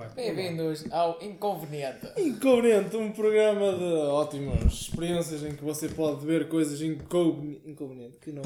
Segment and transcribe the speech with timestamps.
[0.00, 0.34] Bem.
[0.34, 2.06] Bem-vindos ao Inconveniente.
[2.16, 7.68] Inconveniente, um programa de ótimas experiências em que você pode ver coisas inconvenientes.
[7.68, 8.42] Inconveniente, que não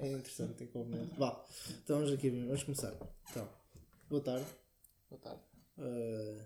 [0.00, 1.16] é interessante, inconveniente.
[1.16, 1.40] Vá,
[1.84, 2.92] então vamos aqui, vamos começar.
[3.30, 3.48] Então,
[4.10, 4.46] boa tarde.
[5.08, 5.40] Boa tarde.
[5.78, 6.40] Uh,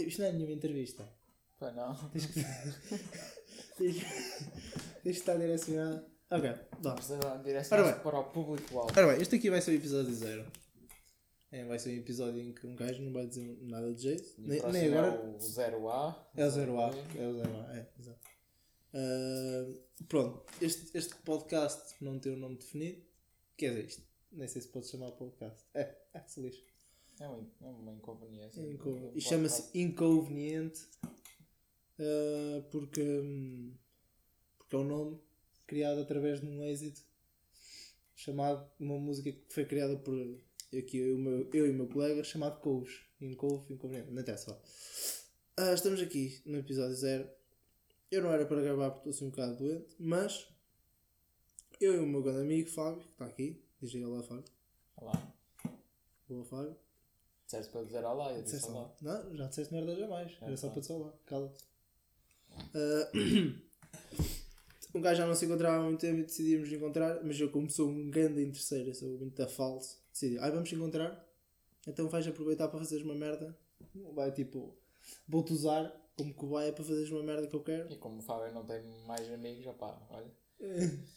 [0.00, 1.08] isto não é nenhuma entrevista.
[1.60, 1.94] Pois não.
[2.10, 2.44] Tens que.
[3.78, 3.96] tens,
[5.02, 6.04] que estar direcionado.
[6.28, 6.96] Ok, vá.
[6.96, 8.00] Bem.
[8.02, 8.90] para o público-alvo.
[8.96, 10.44] Ora bem, este aqui vai ser o episódio zero.
[11.52, 14.34] É, vai ser um episódio em que um gajo não vai dizer nada de jeito.
[14.38, 15.08] E o Nem, nem agora.
[15.08, 16.26] É o 0A.
[16.34, 16.94] É o 0A.
[17.16, 18.20] É o 0A, é, exato.
[18.94, 19.72] Ah,
[20.08, 23.02] pronto, este, este podcast não tem um nome definido.
[23.56, 25.62] Quer dizer, isto, nem sei se pode chamar podcast.
[25.74, 26.62] É, é que se lixa.
[27.20, 28.60] É, um, é uma inconveniência.
[28.60, 30.80] É inco- Um E chama-se Inconveniente
[31.98, 33.74] ah, porque, hum,
[34.58, 35.20] porque é um nome
[35.66, 37.02] criado através de um êxito
[38.14, 40.14] chamado, uma música que foi criada por
[40.78, 43.00] aqui, eu, meu, eu e o meu colega, chamado Couves.
[43.20, 44.52] Incouve, Inconveniente, não interessa.
[44.52, 44.58] vá.
[45.56, 47.28] Ah, estamos aqui no episódio zero.
[48.10, 50.48] Eu não era para gravar porque estou assim um bocado doente, mas
[51.80, 54.44] eu e o meu grande amigo Fábio, que está aqui, diz aí olá Fábio.
[54.96, 55.34] Olá.
[56.28, 56.76] Boa Fábio.
[57.44, 58.94] Disseste para dizer olá, eu disse olá.
[59.00, 60.32] Não, já disseste merda jamais.
[60.40, 60.72] É, Era só tá.
[60.72, 61.14] para dizer olá.
[61.26, 61.64] Cala-te.
[62.74, 63.10] Ah,
[64.94, 67.70] um gajo já não se encontrava há muito tempo e decidimos encontrar, mas eu, como
[67.70, 71.28] sou um grande interesseiro, eu sou muito da falso, decidi, ai vamos encontrar,
[71.86, 73.56] então vais aproveitar para fazeres uma merda.
[74.14, 74.76] Vai tipo,
[75.28, 77.92] vou-te usar como cobaia para fazeres uma merda que eu quero.
[77.92, 80.30] E como o Fábio não tem mais amigos, opá, olha.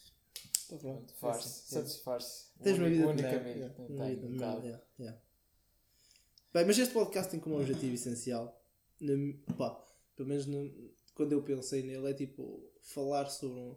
[0.68, 1.14] Tá pronto.
[1.14, 1.82] Pronto, faz-se, É assim, é.
[1.82, 2.46] satisfaz-se.
[2.64, 4.26] Tens uma vida o de único merda, amigo yeah, que uma não vida tem, de
[4.26, 4.66] um merda, bocado.
[4.66, 5.22] yeah, yeah.
[6.54, 8.62] Bem, mas este podcast tem como objetivo essencial,
[9.00, 9.86] na- pá,
[10.16, 10.74] pelo menos no-
[11.14, 13.76] quando eu pensei nele, é tipo falar sobre um-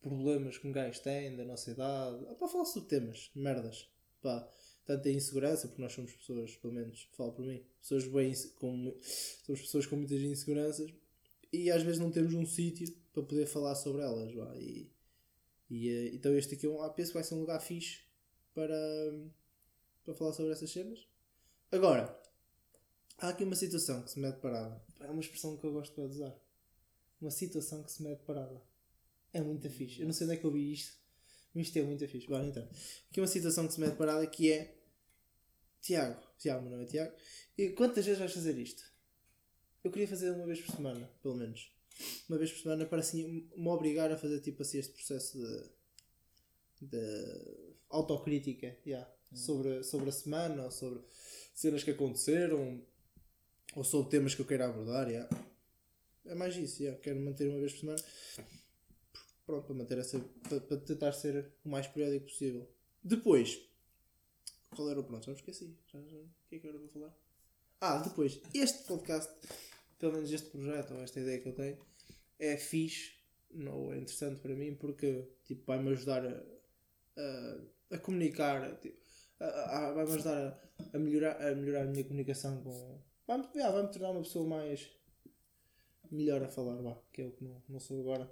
[0.00, 3.86] problemas que um gajo tem da nossa idade, ah, pá, falar sobre temas, merdas,
[4.26, 4.48] pá,
[4.84, 8.96] tanto a insegurança, porque nós somos pessoas, pelo menos, falo por mim, pessoas bem, com,
[9.44, 10.92] somos pessoas com muitas inseguranças
[11.52, 14.90] e às vezes não temos um sítio para poder falar sobre elas, vá, e,
[15.70, 18.00] e, eh, então este aqui é um, penso que vai ser um lugar fixe
[18.52, 18.76] para,
[20.04, 21.06] para falar sobre essas cenas.
[21.70, 22.20] Agora,
[23.18, 24.80] há aqui uma situação que se mete parada.
[25.00, 26.34] É uma expressão que eu gosto de usar.
[27.20, 28.62] Uma situação que se mete parada.
[29.32, 30.00] É muito fixe.
[30.00, 30.96] Eu não sei onde é que eu vi isto,
[31.60, 32.26] isto é muito fixe.
[32.28, 32.66] Bom, então.
[33.10, 34.74] Aqui uma situação que se mete parada que é
[35.80, 36.20] Tiago.
[36.38, 37.12] Tiago, meu nome é Tiago.
[37.56, 38.82] E quantas vezes vais fazer isto?
[39.82, 41.70] Eu queria fazer uma vez por semana, pelo menos.
[42.28, 46.88] Uma vez por semana para assim me obrigar a fazer tipo assim este processo de,
[46.88, 51.00] de autocrítica yeah, sobre, sobre a semana ou sobre
[51.54, 52.84] cenas que aconteceram
[53.74, 55.08] ou sobre temas que eu quero abordar.
[55.08, 55.28] Yeah.
[56.26, 57.00] É mais isso, yeah.
[57.00, 58.02] quero manter uma vez por semana.
[59.46, 60.18] Pronto, para manter essa.
[60.48, 62.68] Para, para tentar ser o mais periódico possível.
[63.02, 63.60] Depois,
[64.74, 65.24] qual era o pronto?
[65.24, 65.76] Já me esqueci.
[65.86, 67.16] Já, já, o que é que era para falar?
[67.80, 69.32] Ah, depois, este podcast,
[69.98, 71.78] pelo menos este projeto ou esta ideia que eu tenho,
[72.38, 73.12] é fixe,
[73.50, 76.42] não é interessante para mim porque tipo, vai-me ajudar a,
[77.16, 78.98] a, a comunicar, tipo,
[79.38, 83.00] vai-me ajudar a, a, melhorar, a melhorar a minha comunicação com.
[83.26, 84.90] Vai-me yeah, vai-me tornar uma pessoa mais.
[86.14, 88.30] Melhor a falar, vá, que é o que não, não sou agora,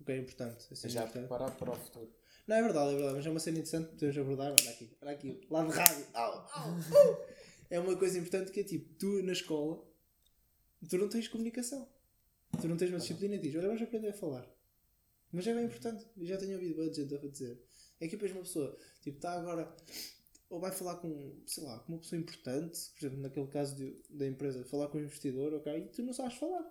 [0.00, 0.66] o que é importante.
[0.70, 1.12] É Já importante.
[1.26, 2.12] preparar para o futuro.
[2.46, 4.52] Não, é verdade, é verdade, mas é uma cena interessante que podemos abordar.
[4.52, 6.06] Olha aqui, olha aqui, lá de rádio.
[6.14, 7.28] Au, au, au.
[7.70, 9.86] É uma coisa importante que é tipo, tu na escola,
[10.88, 11.86] tu não tens comunicação.
[12.58, 14.48] Tu não tens uma disciplina e dizes, olha, vamos aprender a falar.
[15.30, 17.62] Mas é bem importante, já tenho ouvido boa gente a dizer.
[18.00, 19.70] É que depois uma pessoa, tipo, está agora,
[20.48, 24.02] ou vai falar com, sei lá, com uma pessoa importante, por exemplo, naquele caso de-
[24.08, 26.64] da empresa, falar com um investidor, ok, e tu não sabes falar.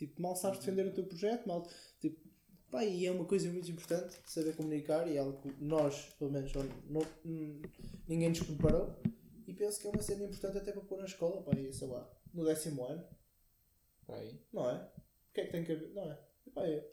[0.00, 1.68] Tipo, mal sabes defender o teu projeto, mal,
[2.00, 2.18] tipo,
[2.70, 6.30] Pá, e é uma coisa muito importante saber comunicar e é algo que nós, pelo
[6.30, 7.06] menos, não, não-
[8.06, 8.96] ninguém nos preparou.
[9.46, 11.88] E penso que é uma cena importante até para pôr na escola, pá, e sei
[11.88, 13.04] lá, no décimo ano,
[14.08, 14.40] aí.
[14.52, 14.74] não é?
[14.76, 15.90] O que é que tem que haver?
[15.92, 16.18] Não é?
[16.54, 16.88] Pá, é.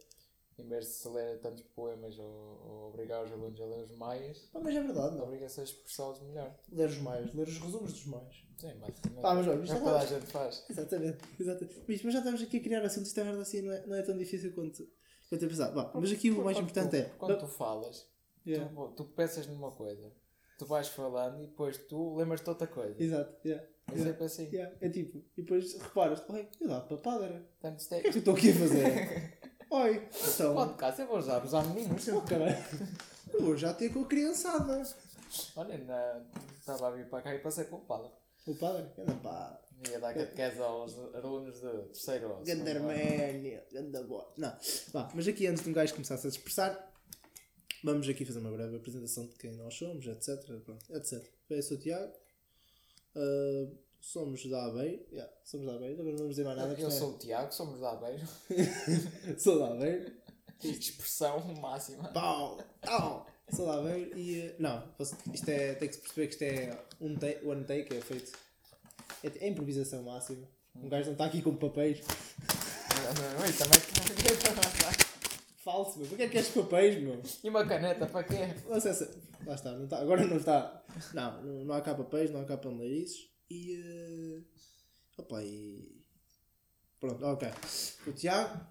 [0.60, 3.92] Em vez de se ler tantos poemas ou, ou obrigar os alunos a ler os
[3.92, 5.24] maias, Pá, mas é verdade, não.
[5.26, 6.56] obriga-se a expressá-los melhor.
[6.72, 8.36] Ler os mais, ler os resumos dos mais.
[8.58, 9.22] Sim, basicamente.
[9.22, 10.66] Pá, mas olha, é isto é toda a mais- gente faz.
[10.70, 11.84] Exatamente, exatamente.
[11.88, 14.02] Mas, mas já estamos aqui a criar assuntos, isto é assim, não é, não é
[14.02, 14.88] tão difícil quanto,
[15.30, 15.92] quanto eu pensava.
[15.94, 17.04] Mas aqui o mais importante tu- é.
[17.20, 18.08] Quando tu falas,
[18.46, 18.74] Yeah.
[18.74, 20.12] tu, tu pensas numa coisa,
[20.58, 22.96] tu vais falando e depois tu lembras-te de outra coisa.
[23.04, 23.68] Exato, yeah.
[23.90, 24.50] É yeah, sempre assim.
[24.52, 24.76] yeah.
[24.82, 27.40] É tipo, e depois reparas, oi, eu dá para padre.
[27.60, 28.12] Portanto, isto O que é é.
[28.12, 29.38] que eu estou aqui a fazer?
[29.70, 30.54] Oi, então.
[30.56, 32.08] Podcast, eu vou usar os meninos.
[32.10, 32.56] Oh, caralho.
[33.34, 34.82] Eu vou já ter com a criançada.
[35.56, 36.24] Olha, na-
[36.60, 38.10] estava a vir para cá e passei com o padre.
[38.46, 39.62] O padre, anda pá.
[39.92, 42.90] Ia dar catequese aos alunos de terceiro Ganda ano.
[42.90, 44.34] Arménia, ganda boa.
[44.38, 44.58] Não,
[44.92, 46.94] vá, mas aqui antes de um gajo começar-se a expressar,
[47.84, 50.44] vamos aqui fazer uma breve apresentação de quem nós somos, etc.
[50.64, 51.24] Pronto, etc.
[51.50, 52.12] Eu sou o Tiago.
[53.16, 53.68] Ah,
[54.00, 55.06] somos da Aveiro.
[55.12, 56.76] Yeah, somos da Aveiro, também não vamos dizer mais nada.
[56.76, 58.28] que Eu isto sou o Tiago, somos da Aveiro.
[58.52, 60.12] é- sou da Aveiro.
[60.64, 62.08] Expressão máxima.
[62.10, 62.58] Pau!
[62.82, 63.28] Pau!
[63.54, 64.40] Sou da Aveiro e.
[64.42, 64.84] eh, Não,
[65.34, 65.76] isto é.
[65.76, 68.32] Tem que se perceber que isto é um take, one take, é feito.
[69.24, 70.48] É, é improvisação máxima.
[70.76, 72.02] Um gajo não está aqui com papéis.
[72.02, 73.80] Não, não, isso também.
[75.64, 76.08] Falso, meu.
[76.08, 77.22] Porquê é que queres papéis, meu?
[77.44, 78.54] E uma caneta, para quê?
[78.66, 78.72] Não
[79.46, 80.00] Lá está, não está.
[80.00, 80.84] Agora não está.
[81.14, 83.30] Não, não, não há cá papéis, não há cá paneleirices.
[83.50, 83.74] E.
[83.74, 84.42] eh,
[85.18, 86.04] opa, e.
[87.00, 87.48] Pronto, ok.
[88.08, 88.66] O Tiago,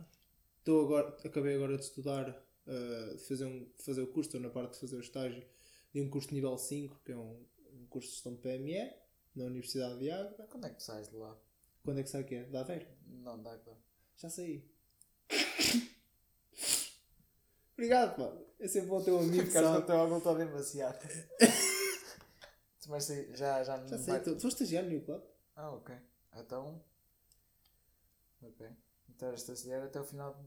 [0.58, 2.28] estou agora, acabei agora de estudar,
[2.67, 5.44] eh, de fazer, um, fazer o curso, estou na parte de fazer o estágio
[5.93, 8.93] de um curso nível 5, que é um, um curso de gestão de PME,
[9.34, 10.46] na Universidade de Água.
[10.50, 11.37] Quando é que sais de lá?
[11.84, 12.44] Quando é que sai que é?
[12.44, 12.87] Da Aveiro?
[13.06, 13.75] Não dá para.
[14.17, 14.64] Já saí.
[17.75, 18.37] Obrigado, pá.
[18.58, 20.99] É sempre bom ter um amigo Ficaste com o teu óculos todo demasiado.
[22.88, 25.22] Mas sim, já, já não Já vai- tu foste estagiário no Club?
[25.56, 25.94] Ah, ok.
[26.36, 26.82] Então.
[28.42, 28.66] Ok.
[29.10, 30.38] Então esta estagiar até o final.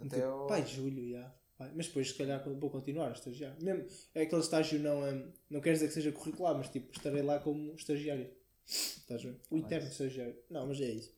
[0.00, 0.46] Até Tipo, o.
[0.46, 1.34] Pai, julho, já.
[1.58, 1.72] Vai.
[1.74, 3.56] Mas depois, se calhar, vou continuar a estagiar.
[3.62, 7.22] Mesmo, é aquele estágio não, é, não quer dizer que seja curricular, mas tipo, estarei
[7.22, 8.30] lá como estagiário.
[8.66, 9.40] Estás a ver?
[9.50, 10.36] O eterno estagiário.
[10.48, 11.12] Não, mas é isso.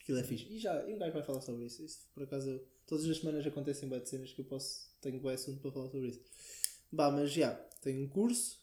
[0.00, 0.46] Aquilo é fixe.
[0.48, 1.82] E já, e um gajo vai falar sobre isso.
[1.84, 5.20] Isso, por acaso, eu- todas as semanas acontecem bem de cenas que eu posso, tenho
[5.20, 6.20] bem assunto para falar sobre isso.
[6.92, 7.52] Bah, mas já,
[7.82, 8.60] tenho um curso,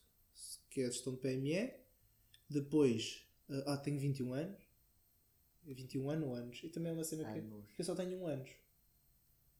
[0.73, 1.71] que é a gestão de PME.
[2.49, 3.23] Depois,
[3.67, 4.59] ah, tenho 21 anos.
[5.65, 6.59] 21 anos ou anos.
[6.63, 7.71] E também é uma cena que Anos.
[7.73, 8.49] que eu só tenho um anos.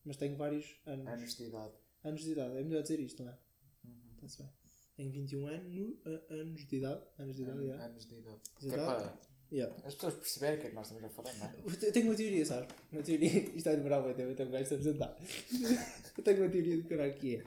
[0.03, 1.07] Mas tenho vários anos.
[1.07, 1.73] Anos de idade.
[2.03, 2.57] Anos de idade.
[2.57, 3.37] É melhor dizer isto, não é?
[3.85, 3.93] Uhum.
[4.15, 4.51] Está-se bem.
[4.95, 7.03] Tenho 21 anos, a- anos de idade.
[7.17, 7.85] Anos de idade, yeah.
[7.85, 8.41] anos de idade.
[8.59, 8.85] De é idade?
[9.03, 9.75] para Yeah.
[9.85, 11.53] as pessoas perceberem o que é que nós estamos a falar, não é?
[11.83, 12.75] Eu tenho uma teoria, sabes?
[12.91, 13.29] Uma teoria.
[13.55, 15.15] Isto vai demorar muito tempo, então um gajo se apresentar.
[16.17, 17.43] eu tenho uma teoria de caralho que é.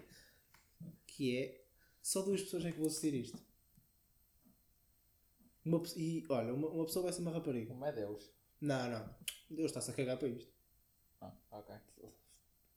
[1.05, 1.65] Que é.
[2.01, 3.43] Só duas pessoas é que vão assistir isto.
[5.67, 7.67] Uma, pe- e olha, uma, uma pessoa vai ser uma rapariga.
[7.67, 8.31] Como é Deus.
[8.61, 9.15] Não, não.
[9.51, 10.51] Deus está-se a cagar para isto.
[11.21, 11.75] Ah, ok.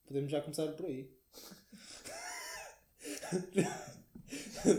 [0.06, 1.10] Podemos já começar por aí.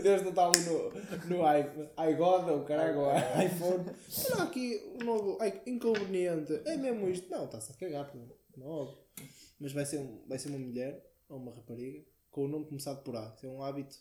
[0.03, 0.91] Deus não está ali no,
[1.27, 3.11] no i- iGod ou caralho, ou
[3.45, 3.85] iPhone.
[4.33, 6.53] Olha aqui o novo ai, inconveniente.
[6.65, 7.29] É mesmo isto.
[7.29, 8.17] Não, está-se a cagar, pô.
[8.57, 8.97] Não, é óbvio.
[9.59, 13.03] Mas vai ser, um, vai ser uma mulher ou uma rapariga com o nome começado
[13.03, 13.33] por A.
[13.35, 13.95] Isso é um hábito.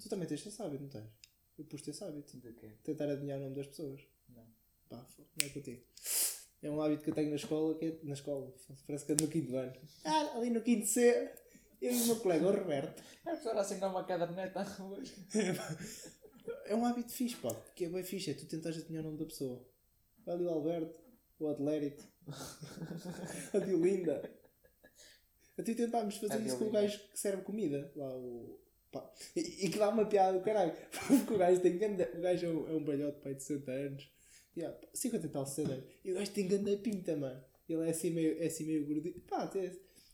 [0.00, 1.04] Tu também tens esse hábito, não tens?
[1.58, 2.36] Eu pus esse hábito.
[2.38, 2.70] De quê?
[2.82, 4.00] Tentar adivinhar o nome das pessoas.
[4.28, 4.46] Não.
[4.88, 5.82] Pá, não é contigo.
[6.62, 8.54] É um hábito que eu tenho na escola, que é, na escola,
[8.86, 9.72] parece que é no quinto ano.
[10.04, 11.30] Ah, ali no quinto C,
[11.80, 13.02] eu e o meu colega, o Roberto.
[13.26, 15.14] É a pessoa assim dá uma caderneta hoje.
[16.66, 19.18] É um hábito fixe, pá, que é bem fixe, é tu tentares adivinhar o nome
[19.18, 19.66] da pessoa.
[20.26, 20.94] Ali o Alberto,
[21.38, 22.06] o Adlérito,
[23.54, 24.30] a Diolinda.
[25.56, 28.60] A ti tentámos fazer A isso com o gajo que serve comida, lá o...
[28.94, 29.12] Pá.
[29.34, 30.72] E, e que dá uma piada do caralho,
[31.08, 32.04] porque o gajo tem grande...
[32.16, 34.10] O gajo é um, é um balhote, pai, de 60 anos.
[34.56, 35.84] Yeah, 50 e tal, 60 anos.
[36.04, 37.42] E o gajo tem grande pinta, mano.
[37.68, 39.20] Ele é assim meio, é assim meio gordinho.
[39.22, 39.72] Pá, é,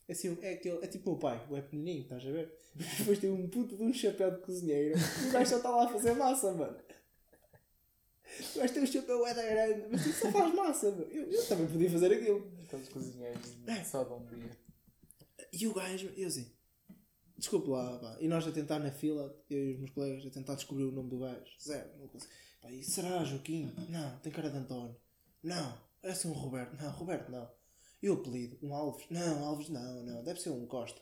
[0.08, 2.54] é, assim, é, aquele, é tipo o meu pai, o é pequenininho, estás a ver?
[2.98, 4.98] Depois tem um puto de um chapéu de cozinheiro.
[5.28, 6.78] O gajo só está lá a fazer massa, mano.
[8.54, 11.06] O gajo tem um chapéu é da grande, mas ele só faz massa, meu.
[11.08, 12.50] Eu, eu também podia fazer aquilo.
[12.62, 14.50] Aqueles cozinheiros só de um dia.
[15.52, 16.50] E o gajo, eu assim,
[17.40, 18.16] desculpe lá, pá.
[18.20, 20.92] E nós a tentar na fila, eu e os meus colegas, a tentar descobrir o
[20.92, 21.42] nome do gajo.
[21.60, 22.08] Zero, não.
[22.60, 23.72] Pá, e será Joaquim?
[23.88, 24.96] Não, tem cara de António.
[25.42, 26.76] Não, parece um Roberto.
[26.80, 27.50] Não, Roberto não.
[28.02, 28.58] E o apelido?
[28.62, 29.06] Um Alves?
[29.10, 30.22] Não, Alves não, não.
[30.24, 31.00] Deve ser um Costa.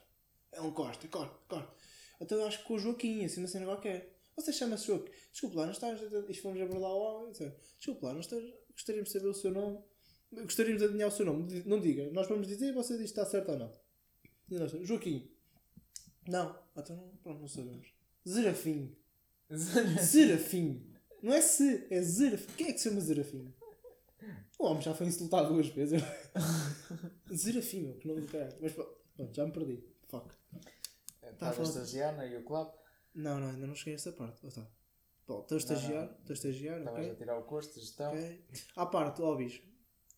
[0.53, 1.73] É um Costa, Costa, Costa.
[2.21, 4.17] Então eu acho que com o Joaquim, assim, uma cena qualquer.
[4.37, 5.11] Você chama-se Joaquim.
[5.33, 6.01] Desculpe lá, nós estamos.
[6.31, 7.33] Isto fomos abordar o homem.
[7.33, 9.79] Desculpe lá, nós estamos- gostaríamos de saber o seu nome.
[10.33, 11.63] Gostaríamos de adivinhar o seu nome.
[11.67, 12.11] Não diga.
[12.11, 13.73] Nós vamos dizer e você diz se está certo ou não.
[14.85, 15.31] Joaquim.
[16.29, 16.59] Não.
[16.77, 17.89] Então, não- pronto, não sabemos.
[18.29, 18.97] Zerafim.
[20.01, 20.93] Zerafim.
[21.23, 22.53] Não é se, é Zerafim.
[22.57, 23.53] Quem é que se chama Zerafim?
[24.59, 26.03] O homem já foi insultado duas vezes.
[27.35, 28.57] Zerafim, meu, que nome do caralho.
[28.61, 29.85] Mas pronto, já me perdi.
[30.09, 30.35] Fuck.
[31.23, 32.69] Estás a falando- estagiar na U Club,
[33.15, 34.41] Não, não, ainda não cheguei a essa parte.
[34.45, 34.67] Oh, tá.
[35.27, 37.15] Bom, estou a estagiar, estou a estagiar, estavas a ok.
[37.17, 38.13] tirar o curso de gestão.
[38.13, 38.45] ok.
[38.77, 39.63] À parte, hobbies.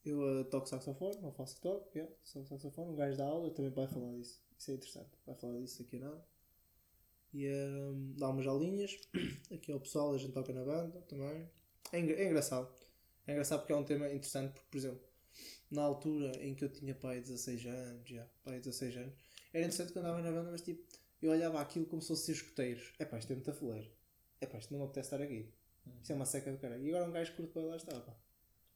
[0.05, 2.93] Eu uh, toco saxofone, não faço toque, yeah, saxofone.
[2.93, 4.41] Um gajo da aula também vai falar disso.
[4.61, 5.11] Isso é interessante.
[5.27, 6.25] Vai falar disso aqui a nada.
[7.33, 8.99] E um, dá umas aulinhas.
[9.55, 11.49] Aqui ao pessoal, a gente toca na banda também.
[11.93, 12.69] É, é engraçado.
[13.27, 15.01] É engraçado porque é um tema interessante, porque, por exemplo,
[15.71, 19.15] na altura em que eu tinha pai 16 anos, já, pai 16 anos,
[19.53, 20.85] era interessante quando andava na banda, mas tipo,
[21.23, 22.93] eu olhava aquilo como se fossem escuteiros.
[22.99, 23.91] É pá, isto é muito fuleiro.
[24.41, 25.49] É pá, isto não me apetece estar aqui.
[26.03, 26.85] Isto é uma seca do caralho.
[26.85, 28.15] E agora um gajo curto para lá está, pá.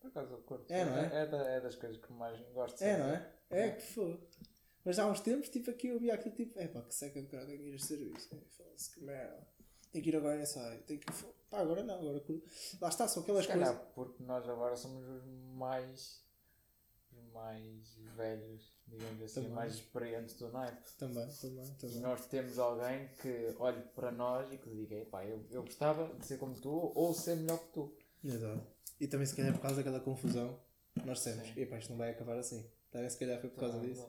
[0.01, 0.73] Por acaso eu curto.
[0.73, 1.23] É, não é?
[1.23, 3.33] É, da- é das coisas que mais gosto de É, não é?
[3.51, 4.19] É, que foda.
[4.85, 7.29] Mas há uns tempos, tipo, aqui eu via aquilo, tipo, é pá, que seca do
[7.29, 8.29] caralho, tenho que ir a serviço.
[8.35, 9.47] É, Foda-se, que merda.
[9.91, 10.79] Tem que ir agora nessa área.
[10.83, 11.07] Tem que...
[11.51, 12.23] Pá, agora não, agora.
[12.81, 13.93] Lá está, são aquelas calhar coisas.
[13.95, 15.25] porque nós agora somos os
[15.57, 16.23] mais.
[17.13, 19.51] os mais velhos, digamos assim, Também.
[19.53, 20.83] mais experientes do naipe.
[20.99, 22.01] Também, também, E também.
[22.01, 26.27] nós temos alguém que olhe para nós e que diga: "Epá, eu, eu gostava de
[26.27, 27.97] ser como tu ou ser melhor que tu.
[28.25, 28.67] Exato.
[29.01, 30.59] E também se calhar por causa daquela confusão
[31.05, 31.57] nós temos.
[31.57, 32.69] E pá, isto não vai acabar assim.
[32.91, 34.07] Também se calhar foi por causa disso.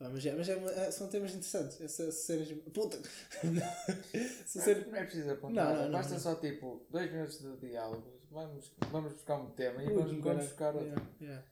[0.00, 1.78] Ah, mas é, mas é é- são temas interessantes.
[1.80, 2.50] Essas cenas.
[2.72, 2.98] Puta!
[4.46, 4.86] são cenas.
[4.86, 8.18] Não é preciso apontar, Não, não, não, basta só tipo dois minutos de diálogo.
[8.30, 10.88] Vamos, vamos buscar um tema e Ui, vamos, vamos buscar outro.
[10.88, 11.46] Yeah, yeah.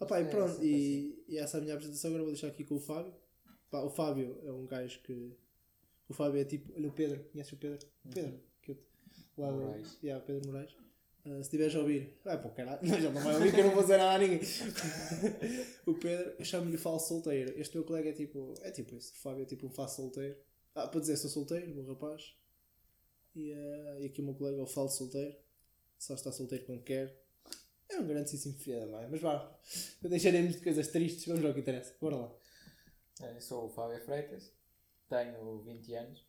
[0.00, 2.48] Opa, e É, pronto, sempre e, e essa é a minha apresentação agora vou deixar
[2.48, 3.14] aqui com o Fábio.
[3.72, 5.36] O Fábio é um gajo que.
[6.08, 6.72] O Fábio é tipo.
[6.76, 7.86] Olha o Pedro, conheces o Pedro?
[8.04, 8.78] O Pedro, que eu,
[9.36, 9.98] lá Moraes.
[10.02, 10.76] Yeah, Pedro Moraes.
[11.26, 13.60] Ah, se estiveres a ouvir, vai para o caralho, não, já não vai ouvir que
[13.60, 14.40] eu não vou dizer nada a ninguém.
[15.86, 17.58] o Pedro, eu chamo-lhe falso solteiro.
[17.58, 19.12] Este meu colega é tipo, é tipo isso.
[19.14, 20.36] O Fábio é tipo um falso solteiro.
[20.74, 22.36] Ah, para dizer, sou solteiro, bom rapaz.
[23.34, 25.36] E, ah, e aqui o meu colega é o falso solteiro.
[25.98, 27.18] Só está solteiro quando quer.
[27.88, 29.08] É um grandíssimo filho da mãe.
[29.10, 29.58] Mas vá,
[30.02, 31.26] deixaremos de coisas tristes.
[31.26, 31.96] Vamos ao que interessa.
[32.00, 32.34] Bora lá.
[33.20, 34.52] Eu sou o Fábio Freitas,
[35.08, 36.26] tenho 20 anos,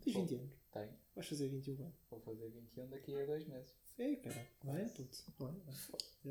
[0.00, 0.52] Tens 20 anos.
[0.72, 1.94] tenho, Vais fazer 21 anos.
[2.10, 3.72] vou fazer 21 daqui a dois meses.
[3.98, 4.46] Ei, caralho.
[4.64, 5.18] Vai, puto.
[5.38, 5.74] Vai, vai.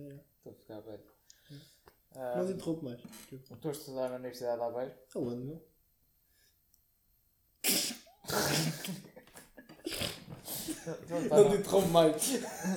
[0.04, 0.20] É, é.
[0.38, 1.04] Estou a ficar velho.
[1.52, 3.00] Não te Ah, interrompo mais.
[3.32, 4.94] Estou a estudar na Universidade de Aveiro.
[5.16, 5.68] Aonde, meu?
[11.30, 12.16] Não te interrompo mais.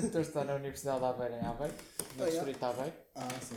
[0.05, 1.75] estou a estudar na Universidade de Aveiro em Aveiro,
[2.17, 2.31] no Ah, é?
[2.31, 2.97] Distrito de Aveiro.
[3.15, 3.57] Ah, sim.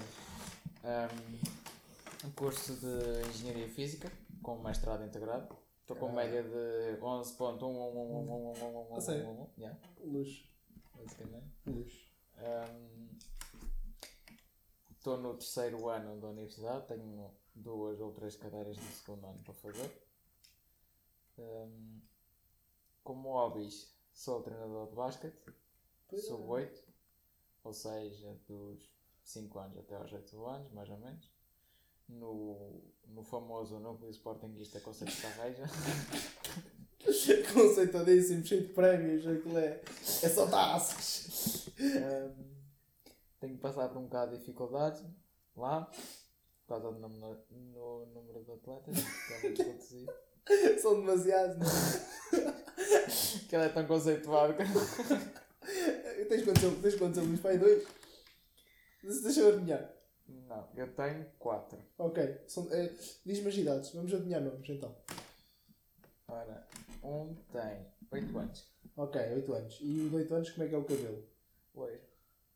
[0.84, 4.12] Um, um curso de Engenharia Física,
[4.42, 5.56] com mestrado integrado.
[5.88, 6.12] Estou com Ah.
[6.16, 8.94] média de 11.1.
[8.98, 9.50] A sério?
[9.58, 10.46] Yeah, Luxo.
[10.94, 11.48] basicamente.
[11.66, 12.12] Luxo.
[14.92, 19.54] Estou no terceiro ano da universidade, tenho duas ou três cadeiras do segundo ano para
[19.54, 19.90] fazer.
[21.38, 22.02] Um,
[23.02, 25.56] como hobbies, sou treinador de basquete,
[26.12, 26.18] é.
[26.18, 26.84] sub 8,
[27.64, 28.92] ou seja, dos
[29.24, 31.32] 5 anos até aos 8 anos, mais ou menos.
[32.10, 35.64] No, no famoso núcleo sportinguista Conceito de Tarreja.
[37.54, 39.28] Conceitadíssimo, cheio de prémios.
[39.28, 39.82] Aquilo é.
[40.24, 41.70] É só taças.
[41.80, 42.58] Um,
[43.40, 45.04] tenho que passar por um bocado de dificuldades
[45.56, 45.90] lá,
[46.66, 48.96] por causa do número, no número de atletas,
[49.56, 50.78] que é.
[50.80, 52.68] São demasiados, não é?
[53.48, 54.54] Que ele é tão conceituado.
[56.28, 56.82] Tens quantos alunos?
[56.82, 57.40] Tens quantos alunos?
[57.40, 57.88] Pai, dois?
[59.04, 59.97] Deixa-me adivinhar.
[60.28, 61.80] Não, eu tenho 4.
[61.98, 62.42] Ok.
[62.48, 62.88] São, é,
[63.26, 63.92] Diz-me as idades.
[63.92, 64.96] Vamos adivinhar nomes então.
[66.28, 66.68] Ora,
[67.04, 68.66] um tem 8 anos,
[68.98, 69.78] Ok, 8 anos.
[69.82, 71.28] E o de 8 anos, como é que é o cabelo?
[71.76, 72.02] loiro,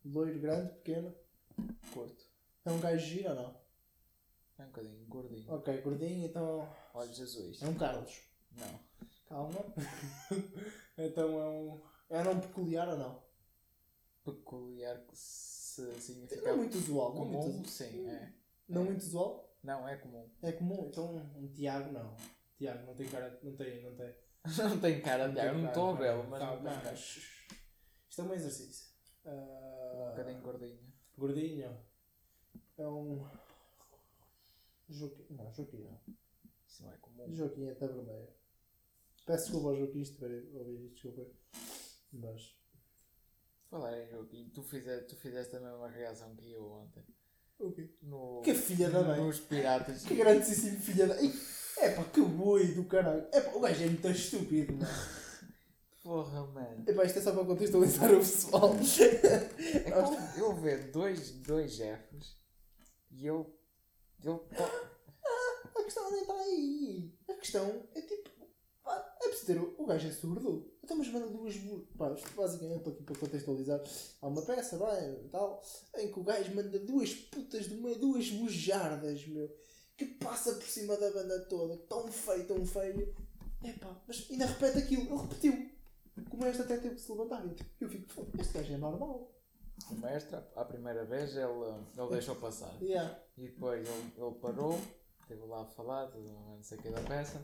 [0.04, 1.14] Loiro, grande, pequeno?
[1.92, 2.24] curto,
[2.64, 3.62] É um gajo giro ou não?
[4.58, 6.68] é um bocadinho gordinho, Ok, gordinho, então.
[6.94, 7.62] olhos azuis.
[7.62, 8.20] É um Carlos.
[8.52, 8.80] Não,
[9.28, 9.60] Calma.
[10.98, 11.80] então é um.
[12.10, 13.22] É um peculiar ou não?
[14.24, 15.51] peculiar que se
[15.98, 17.14] significa Não é muito usual.
[17.14, 18.32] Não, é comum, muito, sim, é.
[18.68, 19.56] não muito usual?
[19.62, 20.28] Não, é comum.
[20.42, 20.86] É comum.
[20.88, 22.16] Então um Tiago não.
[22.58, 23.40] Tiago não tem cara.
[23.42, 23.82] Não tem.
[23.82, 24.14] Não tem.
[24.68, 25.98] não tem cara de eu não estou a não.
[25.98, 26.92] vê-lo, mas Calma, não não.
[26.94, 28.92] Isto é um exercício.
[29.24, 30.92] Um Ah, bocadinho gordinho.
[31.16, 31.78] Gordinho.
[32.78, 33.24] É um.
[34.88, 35.26] Joaquim.
[35.30, 36.00] Não, Joaquim não.
[36.66, 37.32] Isso não é comum.
[37.32, 38.28] Joaquim é taberneiro.
[39.24, 41.30] Peço desculpa ao Joaquim se tiver a ouvir isto, desculpa.
[42.12, 42.56] Mas.
[43.72, 47.02] Falar em Joaquim, tu fizeste, tu fizeste a mesma reação que eu ontem.
[47.58, 47.88] O quê?
[48.02, 49.18] No, Que filha da mãe.
[49.18, 50.02] Nos Piratas.
[50.04, 51.16] Que grandíssimo filha da.
[51.78, 53.26] É pá, que boi do caralho.
[53.32, 54.92] É pá, o gajo é muito estúpido, mano.
[56.02, 56.84] Porra, mano.
[56.86, 58.76] É pá, isto é só para contextualizar o pessoal.
[59.86, 62.36] É como eu ver dois, dois Jeffs
[63.10, 63.58] e eu.
[64.22, 64.46] Eu.
[65.74, 67.14] A questão nem está aí.
[67.26, 68.11] A questão é tipo.
[69.42, 69.58] É ter.
[69.60, 70.70] o- gajo é surdo.
[70.82, 71.54] Então, mas manda duas.
[71.96, 73.80] Pá, isto basicamente estou aqui para contextualizar.
[74.20, 75.62] Há uma peça, bem, tal,
[75.98, 79.48] em que o gajo manda duas putas de uma, duas bujardas, meu.
[79.96, 81.76] Que passa por cima da banda toda.
[81.88, 83.14] Tão feio, tão feio.
[83.64, 85.02] É pá, mas ainda repete aquilo.
[85.02, 85.70] Ele repetiu.
[86.28, 87.44] Como este até teve que se levantar.
[87.46, 89.30] E eu fico, "Foda, este gajo é normal.
[89.90, 91.46] O mestre, à primeira vez, ele,
[91.96, 92.72] ele deixou passar.
[92.82, 93.18] Yeah.
[93.36, 94.78] E depois ele, ele parou,
[95.22, 97.40] esteve lá a falar, não sei o que da peça.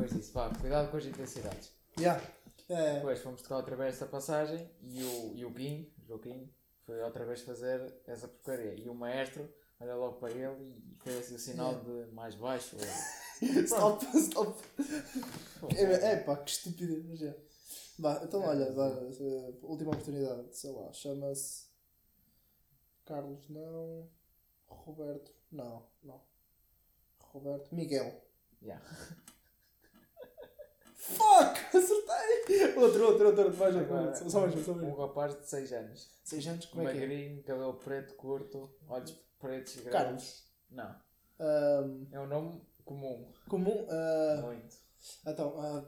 [0.00, 1.70] Depois disse: pá, cuidado com as intensidades.
[1.98, 2.22] Yeah.
[2.70, 6.50] É, Depois fomos tocar outra vez essa passagem e o, e o Kim, o Joaquim,
[6.86, 8.74] foi outra vez fazer essa porcaria.
[8.74, 12.76] E o maestro olha logo para ele e fez assim o sinal de mais baixo.
[13.42, 14.58] stop, stop.
[15.76, 17.36] É, é pá, que estupidez, mas é.
[17.98, 21.66] Vá, então olha, vá, eh, última oportunidade, sei lá, chama-se
[23.04, 24.08] Carlos, não.
[24.66, 26.22] Roberto, não, não.
[27.18, 28.24] Roberto, Miguel.
[28.62, 28.82] Yeah.
[31.10, 31.60] Fuck!
[31.76, 32.74] Acertei!
[32.76, 33.56] Outro, outro, outro.
[33.56, 34.94] Mais um, Agora, só só mais um, só mais um um.
[35.06, 36.10] rapaz de 6 anos.
[36.24, 37.00] Seis anos, como é que é?
[37.00, 39.92] Magrinho, cabelo preto, curto, olhos pretos e grandes.
[39.92, 40.44] Carlos.
[40.70, 40.94] Não.
[41.40, 43.32] Ahm, É um nome comum.
[43.48, 43.86] comum.
[43.90, 44.76] ah, Muito.
[45.26, 45.84] então, ah,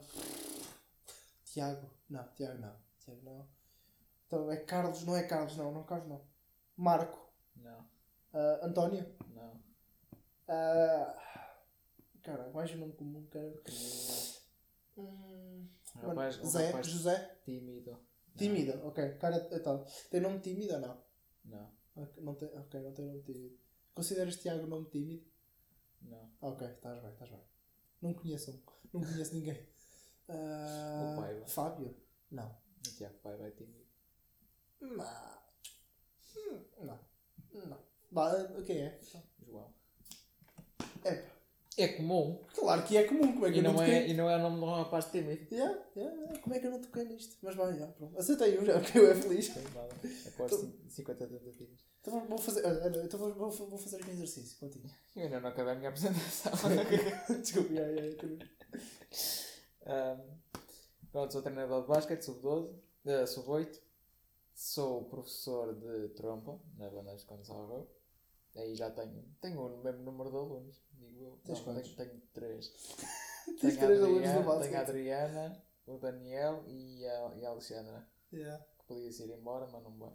[1.45, 1.89] Tiago.
[2.09, 2.75] Não, Tiago não.
[2.99, 3.47] Tiago não.
[4.27, 6.21] Então é Carlos, não é Carlos, não, não Carlos não.
[6.75, 7.19] Marco.
[7.55, 7.85] Não.
[8.33, 9.05] Ah, António.
[9.33, 9.61] Não.
[10.47, 11.15] Ah,
[12.23, 13.49] cara, mais um nome comum, cara.
[13.63, 14.33] Pequenino.
[14.97, 17.37] Hum, Um rapaz, um Zé, rapaz José.
[17.45, 17.99] tímido.
[18.37, 19.17] Tímida, ok.
[19.17, 21.03] Cara, então, tem nome tímido ou não?
[21.45, 21.71] Não.
[21.95, 23.57] Ok, não tem, ok, não tem nome tímido.
[23.93, 25.23] Consideras Tiago nome tímido?
[26.01, 26.31] Não.
[26.41, 27.41] Ok, estás bem, estás bem.
[28.01, 28.59] Não conheço um.
[28.93, 29.67] Não conheço ninguém.
[30.27, 31.47] Ah, O Paiva.
[31.47, 31.95] Fábio?
[32.31, 32.49] Não.
[32.87, 33.85] O Tiago Pai vai tímido.
[34.81, 35.05] Não.
[36.35, 36.99] Hum, Não.
[37.53, 37.79] Não.
[38.11, 38.31] Bah,
[38.65, 38.99] quem é?
[39.45, 39.73] João.
[41.05, 41.29] É,
[41.77, 42.39] É comum.
[42.55, 43.33] claro que é comum.
[43.33, 43.93] Como é que E eu não não, toquei?
[43.95, 45.47] é, e não é o nome de um rapaz tímido.
[45.53, 46.39] Yeah, yeah, yeah.
[46.39, 47.37] Como é que eu não toquei nisto?
[47.41, 48.17] Mas vai, já, pronto.
[48.19, 49.47] Aceitei um já, que eu é feliz.
[50.49, 51.79] Cin- 50 tentativas.
[52.01, 54.87] Então vou fazer, olha, então vou, vou, vou fazer aqui um exercício contigo.
[55.15, 56.51] Eu ainda não acabei a minha apresentação.
[57.41, 58.45] Desculpa, yeah, yeah, yeah.
[59.85, 60.21] Ahm,
[61.11, 62.69] pronto, sou treinador de basquete, sub-12,
[63.05, 63.79] eh, sub-8.
[64.55, 67.87] Sou professor de trompa na banda de Gonçalves.
[68.55, 71.39] Aí já tenho, tenho o mesmo número de alunos, digo eu.
[71.43, 72.67] Tens Não, tenho, tenho três.
[73.59, 74.69] Tens Tenho a três alunos do basquete.
[74.69, 78.07] Tenho a Adriana, o Daniel e a, e a Alexandra.
[78.31, 78.63] Yeah.
[78.77, 80.13] Que podia ir embora, mas não vai.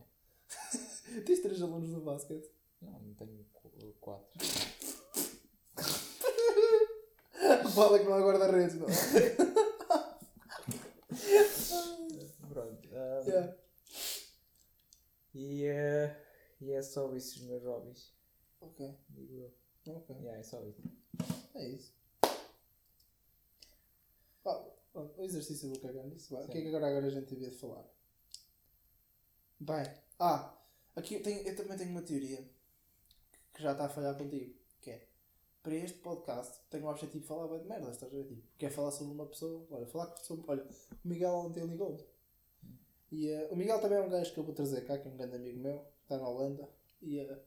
[1.26, 2.48] Tens três alunos do basquete.
[2.80, 4.38] Não, não tenho qu- quatro.
[7.74, 8.86] Fala que não há guarda-redes, não.
[12.48, 12.88] Pronto.
[12.92, 13.56] ahm, yeah.
[15.34, 16.24] e, eh,
[16.60, 18.12] e é só isso os meus hobbies,
[18.60, 19.94] Ok, digo eu.
[19.94, 20.16] ok.
[20.16, 20.82] Yeah, é só isso.
[21.54, 21.98] É isso.
[24.98, 26.34] Pronto, o exercício vou cagar nisso.
[26.34, 27.84] O que é que agora, agora a gente devia de falar?
[29.60, 29.84] Bem,
[30.18, 30.58] ah,
[30.96, 32.44] aqui eu, tenho, eu também tenho uma teoria
[33.54, 34.54] que já está a falhar contigo.
[34.80, 35.06] Que é,
[35.62, 38.24] para este podcast, tenho o objetivo de falar bem de merda, estás a ver?
[38.24, 42.04] Tipo, quer falar sobre uma pessoa, olha, falar sobre, olha, o Miguel ontem ligou-me.
[43.12, 45.10] E eh, o Miguel também é um gajo que eu vou trazer cá, que é
[45.10, 46.68] um grande amigo meu, está na Holanda.
[47.00, 47.38] E, eh,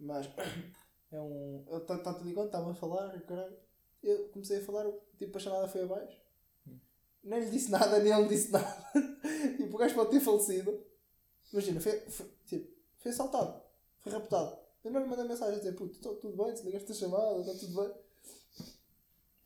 [0.00, 0.28] mas
[1.12, 1.64] é um.
[1.68, 3.56] Ele está-te ligando, estava a falar, caralho.
[4.02, 6.18] Eu comecei a falar, tipo, a chamada foi abaixo.
[7.22, 8.90] Nem lhe disse nada, nem ele disse nada.
[9.56, 10.86] tipo, o gajo pode ter falecido.
[11.52, 13.62] Imagina, foi, foi, tipo, foi assaltado,
[14.00, 14.58] foi raptado.
[14.82, 17.54] Eu não lhe mandei mensagem a dizer, puto, tá tudo bem, desligaste a chamada, está
[17.54, 17.94] tudo bem.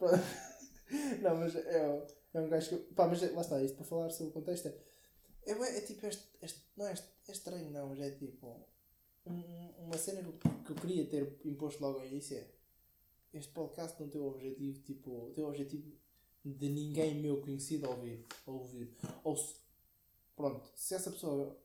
[1.22, 2.76] Não, mas é, é um gajo que.
[2.94, 4.74] Pá, mas é- lá está, isto para falar sobre o contexto é.
[5.46, 6.62] É, é tipo este, este.
[6.76, 8.66] Não é, este, é estranho, não, mas é tipo.
[9.26, 10.32] Um- um- uma cena que eu,
[10.64, 12.46] que eu queria ter imposto logo ao início é.
[13.32, 15.32] Este podcast não tem o objetivo, tipo.
[15.34, 15.92] Tem o objetivo
[16.44, 18.24] de ninguém meu conhecido ouvir.
[18.46, 18.94] Ouvir.
[19.24, 19.56] Ou se.
[20.36, 21.58] Pronto, se essa pessoa.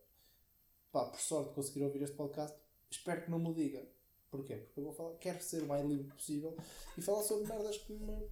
[0.92, 2.58] Pá, por sorte conseguir ouvir este podcast,
[2.90, 3.88] espero que não me diga.
[4.32, 4.56] Porquê?
[4.56, 6.56] Porque eu vou falar, quero ser o mais livre possível
[6.98, 8.28] e falar sobre merdas que me.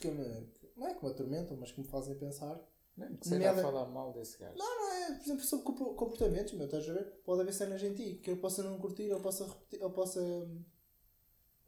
[0.00, 0.48] que me.
[0.76, 2.60] não é que me atormentam, mas que me fazem pensar.
[2.96, 4.56] Mesmo que a Nomeada- falar mal desse gajo.
[4.56, 7.04] Não é, por exemplo, sobre compor- comportamentos, meu, estás a ver?
[7.24, 10.20] Pode haver cenas em ti que eu possa não curtir, eu possa repetir, eu possa.
[10.22, 10.64] hum,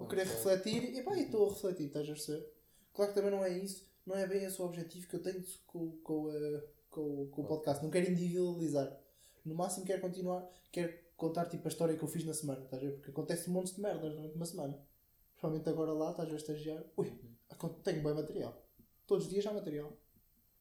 [0.00, 0.32] eu querer Ok.
[0.34, 2.52] refletir e pá, e estou a refletir, estás a perceber?
[2.94, 5.44] Claro que também não é isso, não é bem esse o objetivo que eu tenho
[5.66, 7.82] com, com, eh, com, com o podcast.
[7.82, 8.98] Não quero individualizar.
[9.44, 12.82] No máximo quero continuar, quero contar tipo a história que eu fiz na semana, estás
[12.82, 12.92] a ver?
[12.94, 14.80] Porque acontece um monte de merdas durante uma semana.
[15.30, 16.82] Principalmente agora lá, estás a estagiar.
[16.96, 17.12] Ui,
[17.50, 18.54] acon- tenho bem material.
[19.06, 19.92] Todos os dias há material.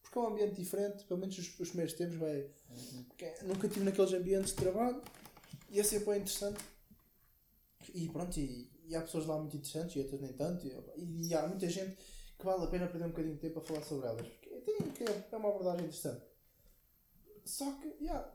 [0.02, 2.50] Porque é um ambiente diferente, pelo menos os, os primeiros tempos, vai.
[3.08, 5.02] porque nunca estive naqueles ambientes de trabalho
[5.70, 6.64] e é sempre bem interessante.
[7.94, 10.66] E pronto, e, e há pessoas lá muito interessantes e outras nem tanto.
[10.66, 11.96] E, e há muita gente
[12.38, 14.26] que vale a pena perder um bocadinho de tempo a falar sobre elas.
[14.26, 16.24] Porque tem, que é uma abordagem interessante.
[17.44, 18.30] Só que, yeah,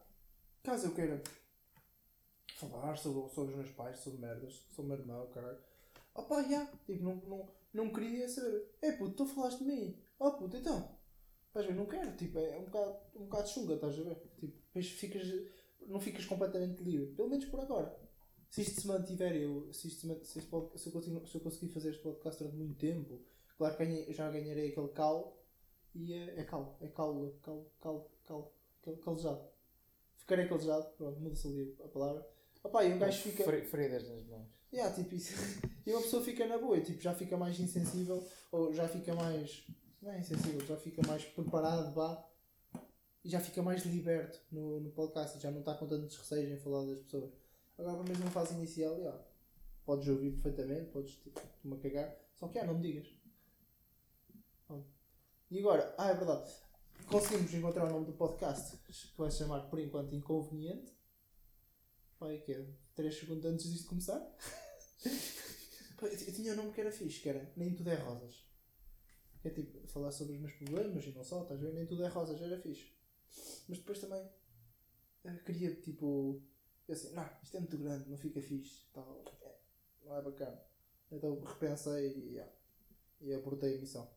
[0.63, 1.21] caso eu queira
[2.56, 5.60] falar sobre, sobre os meus pais, sobre merdas, sobre o meu irmão, caralho.
[6.15, 8.76] Opa, yeah, tipo, não, não, não queria saber.
[8.82, 9.97] É puto, tu falaste de mim.
[10.19, 10.97] Oh puto, então.
[11.55, 11.75] A ver?
[11.75, 12.11] Não quero.
[12.15, 14.15] Tipo, é um bocado, um bocado chunga, estás a ver?
[14.39, 15.27] Tipo, depois ficas,
[15.87, 17.07] não ficas completamente livre.
[17.15, 17.95] Pelo menos por agora.
[18.49, 20.39] Se isto se mantiver, eu, se, isto se, man- se,
[20.87, 23.19] eu, continuo- se eu conseguir fazer este podcast durante muito tempo,
[23.57, 25.37] claro que ganhei- já ganharei aquele cal.
[25.95, 27.13] E é, é cal, é cal,
[27.43, 29.41] cal, cal, cal, cal, calejado.
[30.15, 32.27] Ficarei calejado, pronto, muda-se ali a palavra.
[32.63, 33.43] Opa, e um gajo fica.
[33.43, 34.47] Feri- Feridas nas mãos.
[34.71, 35.33] Yeah, tipo isso.
[35.85, 39.67] E uma pessoa fica na boa, tipo, já fica mais insensível, ou já fica mais.
[40.03, 42.29] Não é insensível, já fica mais preparado, vá.
[43.23, 46.59] E já fica mais liberto no, no podcast, já não está com tantos receios em
[46.59, 47.31] falar das pessoas.
[47.77, 49.17] Agora, mesmo numa fase inicial, yeah,
[49.85, 53.07] podes ouvir perfeitamente, podes tipo, me cagar, só que, ah, não me digas.
[55.49, 56.51] E agora, ah, é verdade.
[57.07, 60.91] Conseguimos encontrar o nome do podcast que vai chamar por enquanto Inconveniente.
[62.19, 64.19] Pai, que é 3 segundos antes disto começar.
[66.01, 68.52] Eu tinha um nome que era fixe, que era Nem Tudo é Rosas.
[69.43, 71.73] É tipo, falar sobre os meus problemas e não só, estás a ver?
[71.73, 72.93] Nem tudo é rosas, era fixe.
[73.67, 74.29] Mas depois também
[75.25, 76.41] eh, queria tipo.
[76.88, 79.56] Eu assim, não, isto é muito grande, não fica fixe, tal, é,
[80.06, 80.62] não é bacana.
[81.12, 82.51] Então repensei e, yeah,
[83.21, 84.10] e abortei a missão.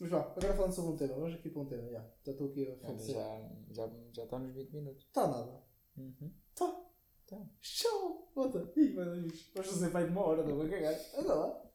[0.00, 2.10] Mas vá, agora falando sobre um tema, vamos aqui para um tema, yeah.
[2.24, 3.14] já estou aqui a falecer.
[3.14, 5.04] já, já, já está nos 20 minutos.
[5.04, 5.62] Está nada.
[5.96, 6.32] Uhum.
[6.54, 6.84] Tá.
[7.26, 7.36] Tá.
[7.60, 8.30] Show!
[8.34, 8.72] Bota!
[8.74, 10.98] Ih, Deus, vamos fazer vai de uma hora, não vou cagar.
[11.14, 11.67] Anda lá.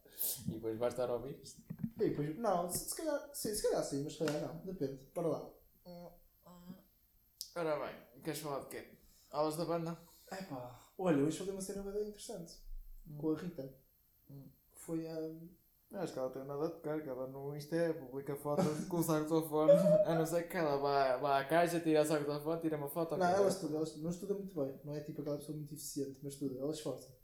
[0.48, 1.62] E depois vais estar a ouvir isto.
[2.00, 5.00] E depois, não, se, se calhar, sim, se calhar sim, mas se calhar não, depende.
[5.14, 5.50] Bora lá.
[7.56, 8.84] Ora bem, queres falar de quê?
[9.30, 9.96] Aulas da banda?
[10.32, 12.58] Epá, olha, hoje falei uma cena bem interessante
[13.16, 13.72] com a Rita.
[14.28, 14.48] Hum.
[14.74, 16.00] Foi a.
[16.00, 19.02] Acho que ela tem nada a tocar, que ela no Insta publica fotos com o
[19.04, 19.70] saxofone,
[20.04, 23.16] a não ser que ela vá, vá à caixa, tira o saxofone, tira uma foto.
[23.16, 25.74] Não, ela estuda, ela estuda, não estuda muito bem, não é tipo aquela pessoa muito
[25.74, 27.16] eficiente, mas estuda, ela esforça.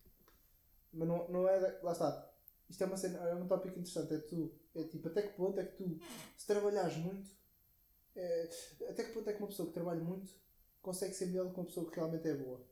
[0.92, 1.80] Mas não, não é.
[1.82, 2.29] Lá está.
[2.70, 4.54] Isto é uma cena, é um tópico interessante, é tu.
[4.74, 5.98] É tipo, até que ponto é que tu,
[6.38, 7.30] se trabalhares muito,
[8.16, 8.50] é,
[8.90, 10.32] até que ponto é que uma pessoa que trabalha muito
[10.82, 12.64] consegue ser melhor do que uma pessoa que realmente é boa?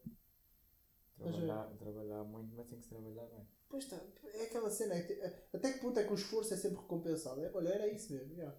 [1.18, 3.46] Trabalhar, trabalhar muito, mas tem que se trabalhar bem.
[3.68, 4.00] Pois está,
[4.34, 6.80] é aquela cena, é, que- é- até que ponto é que o esforço é sempre
[6.80, 7.44] recompensado?
[7.44, 8.54] É, olha, era isso mesmo, já.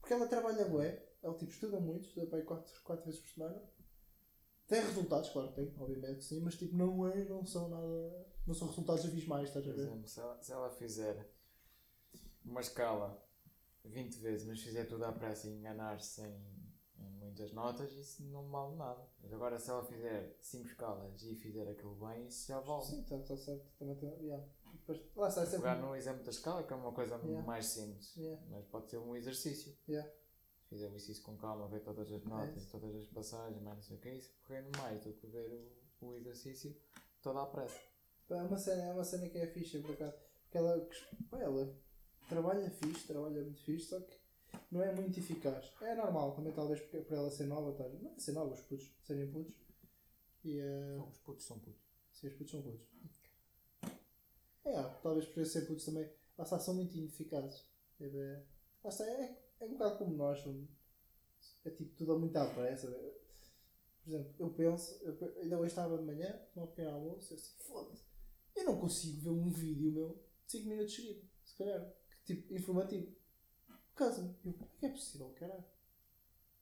[0.00, 3.30] Porque ela trabalha bué, ela tipo estuda muito, estuda para aí 4, quatro vezes por
[3.30, 3.62] semana.
[4.68, 8.26] Tem resultados, claro que tem, obviamente que sim, mas tipo, não é, não são nada,
[8.46, 9.82] não são resultados abismais, estás a Por ver?
[9.86, 11.30] exemplo, se ela, se ela fizer
[12.44, 13.22] uma escala
[13.84, 18.48] 20 vezes, mas fizer tudo à pressa e enganar-se em, em muitas notas, isso não
[18.50, 19.06] vale nada.
[19.20, 22.84] Mas agora, se ela fizer 5 escalas e fizer aquilo bem, isso já vale.
[22.84, 24.44] Sim, está tá certo, também tem, yeah.
[24.74, 25.60] Depois, lá está, é sempre...
[25.68, 27.46] Pegar no exemplo da escala, que é uma coisa Yeah.
[27.46, 28.42] mais simples, Yeah.
[28.50, 29.74] mas pode ser um exercício.
[29.88, 30.10] Yeah.
[30.64, 32.70] Se fizer o exercício com calma, ver todas as notas, isso.
[32.70, 36.06] todas as passagens, mais não sei o que, isso rende mais do que ver o,
[36.06, 36.74] o exercício
[37.22, 37.78] toda à pressa.
[38.30, 40.16] É uma cena, é uma cena que é fixe, por acaso.
[40.44, 40.88] Porque ela,
[41.30, 41.74] pá, ela
[42.28, 44.16] trabalha fixe, trabalha muito fixe, só que
[44.70, 45.72] não é muito eficaz.
[45.82, 47.88] É normal, também talvez porque para ela ser nova, tá?
[47.88, 49.54] não é ser nova, os putos serem putos.
[50.44, 51.80] E eh, Os putos são putos.
[52.12, 52.86] se os putos são putos.
[54.64, 57.64] É, talvez por ser putos também, lá está, são muito ineficazes.
[58.00, 58.42] É, bem-
[58.82, 60.42] lá está, é, é um bocado como nós,
[61.64, 62.88] é tipo tudo muito à pressa.
[62.88, 67.38] Por exemplo, eu penso, eu, ainda hoje estava de manhã, tomar um pequeno almoço, eu
[67.38, 68.02] assim, foda-se,
[68.56, 71.92] eu não consigo ver um vídeo meu de 5 minutos seguidos, se calhar,
[72.24, 73.14] que, tipo, informativo.
[73.94, 75.64] Casa-me, eu, como é que é possível, caralho?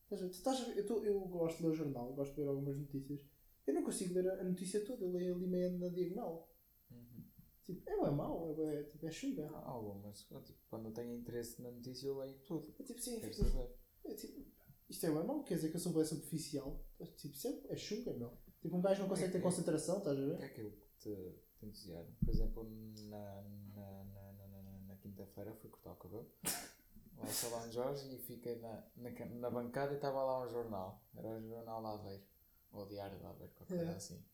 [0.08, 2.42] Tu estás a ver, eu, tô- eu gosto de ler o jornal, eu gosto de
[2.42, 3.20] ver algumas notícias,
[3.66, 6.52] eu não consigo ler a, notícia toda, eu leio ali meio na diagonal.
[6.90, 7.24] Uhum.
[7.64, 9.48] Tipo, é bem mau, é, bué- tipo, é chunga.
[9.48, 10.18] Há algumas.
[10.44, 12.74] tipo, quando eu tenho interesse na notícia, eu leio tudo.
[12.78, 13.70] É tipo, sim, fico- saber.
[14.04, 14.44] é tipo,
[14.90, 16.84] isto é bem mau, quer dizer que eu sou bem superficial.
[17.16, 18.36] Tipo, isso é, é chunga, meu.
[18.60, 20.40] Tipo, um gajo não consegue ter concentração, estás a ver?
[20.42, 21.34] é aquilo que te,
[21.66, 22.64] Por exemplo,
[23.08, 23.42] na,
[23.74, 26.30] na, na, na, na, quinta-feira fui cortar o cabelo.
[27.18, 31.00] Lá ao Salão Jorge e fiquei na, na, na bancada e estava lá um jornal.
[31.14, 32.24] Era o Jornal Aveiro.
[32.72, 33.96] Ou o Diário de Aveiro, qualquer coisa É.
[33.96, 34.24] assim.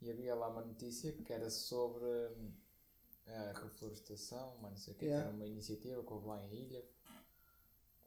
[0.00, 2.52] E havia lá uma notícia que era sobre hum,
[3.26, 5.26] a reflorestação, mas não sei o que, Yeah.
[5.28, 6.84] era uma iniciativa que houve lá em Ilha,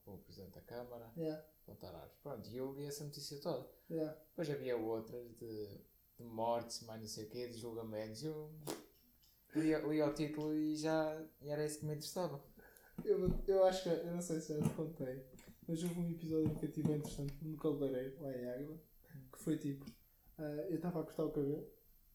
[0.03, 2.17] com o Presidente da Câmara, Yeah, plantar árvores.
[2.21, 3.69] Pronto, e eu li essa notícia toda.
[3.89, 4.11] yeah.
[4.29, 5.79] Depois havia outras de,
[6.19, 8.23] de mortes, mais não sei o quê, de julgamentos.
[8.23, 8.49] Eu
[9.55, 12.41] li, li ao título e já e era isso que me interessava.
[13.03, 15.21] Eu, eu acho que, eu não sei se já te contei,
[15.67, 18.81] mas houve um episódio que eu tive interessante no cabeleireiro, lá em Águeda,
[19.31, 19.85] que foi tipo,
[20.37, 21.67] ah, eu estava a cortar o cabelo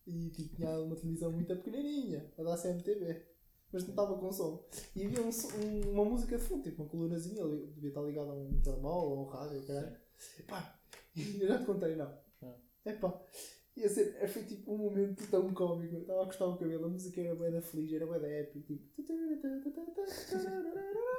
[0.06, 3.26] e tipo, tinha uma televisão muito pequenininha, a da CMTV,
[3.72, 4.66] mas não estava com som.
[4.96, 8.34] E havia um, um- uma música de fundo, tipo uma colunazinha, devia estar ligada a
[8.34, 9.96] um telemóvel ou a um rádio, caralho.
[10.38, 10.80] Epá,
[11.16, 12.18] eu já te contei, não.
[12.40, 12.56] Não.
[12.86, 13.22] Epá,
[13.80, 15.94] ia ser, foi tipo um momento tão cómico.
[15.96, 18.28] Eu estava a cortar o cabelo, a música era bué da feliz, era bué da
[18.28, 18.82] épica, tipo.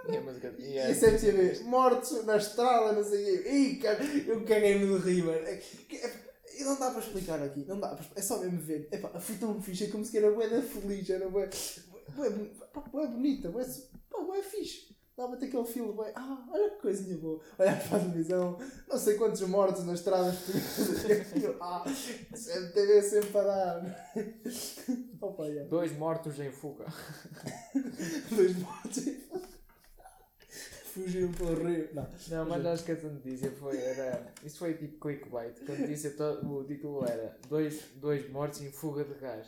[0.09, 0.53] E a música.
[0.59, 3.49] E E a, a CMTV, mortos na estrada, não sei o quê.
[3.49, 5.39] Ih, cara, eu caguei-me de rir, mano.
[5.45, 5.53] É
[5.91, 8.19] é- E não dá para explicar aqui, não dá para explicar.
[8.19, 8.87] É só mesmo ver.
[8.91, 11.27] Epá, foi tão fixe, é como se era bué da feliz, era
[12.73, 13.49] pá, bué bonita,
[14.09, 14.90] pá, bué fixe.
[15.17, 17.39] Dava até aquele filme, bué, ah, olha que coisinha boa.
[17.59, 21.55] Olhar para a televisão, não sei quantos mortos nas estradas portuguesas.
[21.61, 24.11] Ah, CMTV sempre a dar.
[25.21, 25.69] Opa, yeah.
[25.69, 26.85] dois mortos em fuga.
[28.31, 29.05] Dois mortos.
[30.93, 31.89] Fugiram pelo rio.
[31.93, 32.07] Não.
[32.29, 33.77] Não, mas acho que essa notícia foi.
[33.77, 35.53] Era, isso foi tipo clickbait.
[35.53, 39.47] que A notícia, to- o título era dois, dois mortos em fuga de gás.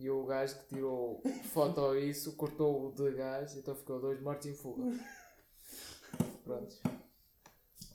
[0.00, 4.18] E o gajo que tirou foto a isso cortou o de gás, então ficou dois
[4.22, 4.82] mortos em fuga.
[6.42, 6.74] Pronto.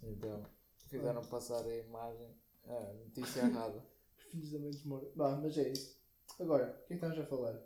[0.03, 0.45] Então,
[0.87, 2.29] fizeram passar a imagem,
[2.67, 3.83] a notícia errada.
[4.29, 5.11] Filhos da mãe desmora.
[5.15, 5.97] Bah, mas é isso.
[6.39, 7.59] Agora, o que é que estamos a falar?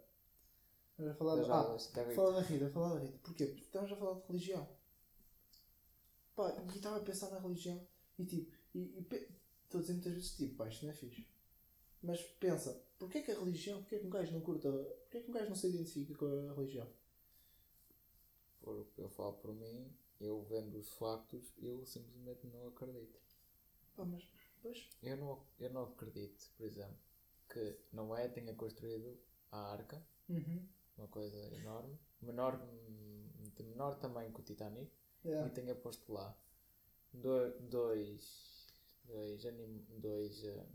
[0.91, 1.51] Estamos a falar Das de.
[1.51, 1.63] Ah,
[1.95, 2.15] da Rita.
[2.15, 3.19] falar da Rita, falar da Rita.
[3.21, 3.45] Porquê?
[3.45, 4.69] Porque estamos a falar de religião.
[6.33, 7.85] Pá, e estava a pensar na religião
[8.17, 9.07] e tipo, e, e
[9.65, 11.27] estou a dizer muitas vezes tipo, pá, isto não é fixe.
[12.01, 15.33] Mas pensa, porquê que a religião, porquê que um gajo não curta, porquê que um
[15.33, 16.87] gajo não se identifica com a religião?
[18.61, 23.19] Por, eu falo por mim, eu vendo os factos, eu simplesmente não acredito.
[23.95, 24.23] Pá, mas,
[24.61, 26.97] pois, Eu não, eu não acredito, por exemplo,
[27.49, 29.17] que Noé tenha construído
[29.51, 30.67] a arca, uhum.
[30.97, 32.59] uma coisa enorme, menor,
[33.55, 34.91] de menor tamanho que o Titanic,
[35.25, 35.47] é.
[35.47, 36.35] e tenha posto lá
[37.13, 38.67] do- dois,
[39.05, 40.65] dois, anim, dois, eh,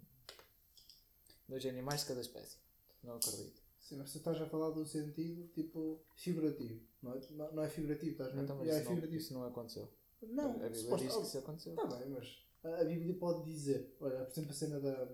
[1.49, 2.57] dois animais de cada espécie.
[3.03, 3.63] Não acredito.
[3.81, 7.69] Sim, mas tu estás a falar do sentido tipo figurativo, não é, não, não é
[7.69, 8.43] figurativo, estás a ver?
[8.45, 9.17] Então, mas é isso, não, figurativo.
[9.23, 9.89] isso não aconteceu.
[10.23, 11.73] Não, a Bíblia suposto- diz que isso aconteceu.
[11.75, 15.09] Está bem, mas a a Bíblia pode dizer, olha, por exemplo, a cena da,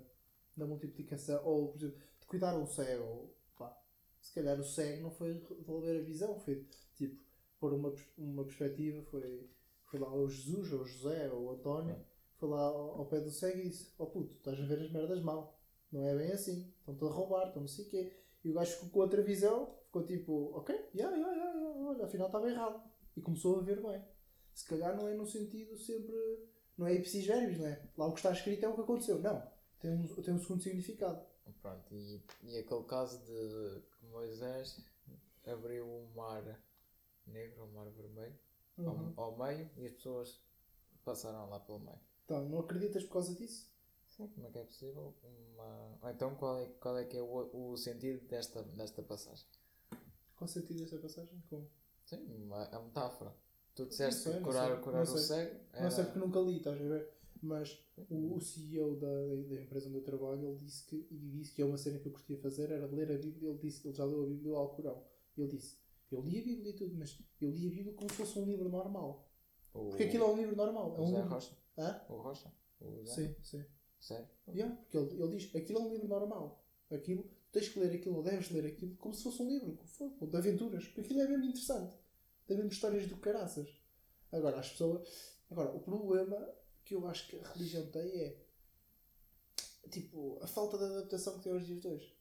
[0.56, 3.76] da multiplicação, ou por exemplo, de cuidar o cego, pá,
[4.20, 6.64] se calhar o cego não foi devolver a visão, foi
[6.94, 7.20] tipo,
[7.58, 9.50] pôr uma, uma perspectiva, foi,
[9.86, 12.04] foi lá o Jesus, ou o José, ou o António, É.
[12.36, 14.92] foi lá ao, ao pé do cego e disse, ó puto, estás a ver as
[14.92, 15.59] merdas mal,
[15.92, 18.12] não é bem assim, estão-te a roubar, estão não sei o quê.
[18.44, 22.04] E o gajo ficou com outra visão, ficou tipo, ok, yeah, yeah, yeah, yeah, olha,
[22.04, 22.82] afinal estava errado.
[23.16, 24.02] E começou a ver bem.
[24.54, 26.14] Se calhar não é no sentido sempre
[26.78, 27.82] não é ipsis verbis, não é?
[27.96, 29.18] Lá o que está escrito é o que aconteceu.
[29.20, 29.42] Não.
[29.80, 31.20] Tem um, tem um segundo significado.
[31.60, 34.80] Pronto, e, e aquele caso de que Moisés
[35.46, 36.42] abriu o mar
[37.26, 38.34] negro, o mar vermelho,
[38.78, 39.12] Uhum.
[39.16, 40.40] ao, ao meio, e as pessoas
[41.04, 41.98] passaram lá pelo meio.
[42.24, 43.70] Então, não acreditas por causa disso?
[44.20, 45.14] Sim, como é que é possível?
[45.22, 45.98] Uma...
[46.02, 49.46] Ou então qual é, qual é que é o, o sentido desta, desta passagem?
[50.36, 51.42] Qual sentido essa passagem?
[51.48, 51.68] Como?
[52.04, 53.34] Sim, uma, a metáfora.
[53.74, 55.84] Tu disseste sei, não curar, sei, curar não o cego era...
[55.84, 57.10] Não sei porque nunca li, estás a ver?
[57.42, 57.78] Mas
[58.10, 59.06] o, o CEO da,
[59.48, 62.06] da empresa onde eu trabalho, ele disse que, e disse que é uma cena que
[62.06, 63.50] eu curtia fazer, era ler a Bíblia.
[63.50, 65.02] Ele disse ele já leu a Bíblia ao Corão.
[65.38, 65.78] Ele disse,
[66.10, 68.44] eu li a Bíblia e tudo, mas eu li a Bíblia como se fosse um
[68.44, 69.30] livro normal.
[69.72, 70.94] O, Porque aquilo é um livro normal.
[70.96, 71.30] É o um Zé livro...
[71.30, 71.56] Rocha?
[71.78, 72.00] Hã?
[72.08, 72.52] O Rocha?
[72.80, 73.12] O Zé?
[73.14, 73.64] Sim, sim.
[74.00, 74.28] Sério?
[74.48, 76.64] Yeah, porque ele, ele diz aquilo é um livro normal.
[76.90, 79.78] Aquilo, tens que ler aquilo, ou deves ler aquilo como se fosse um livro
[80.28, 80.84] de aventuras.
[80.86, 81.96] Porque aquilo é mesmo interessante.
[82.46, 83.68] Tem mesmo histórias do caraças.
[84.32, 85.08] Agora, as pessoas.
[85.50, 86.48] Agora, o problema
[86.84, 88.36] que eu acho que a religião tem é.
[89.90, 92.16] Tipo, a falta de adaptação que tem aos dias de hoje.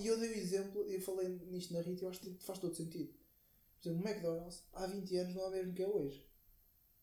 [0.00, 2.74] E eu dei o exemplo, eu falei nisto na Rita eu acho que faz todo
[2.74, 3.12] sentido.
[3.82, 6.26] Por exemplo, o McDonald's há 20 anos não é o mesmo que é hoje.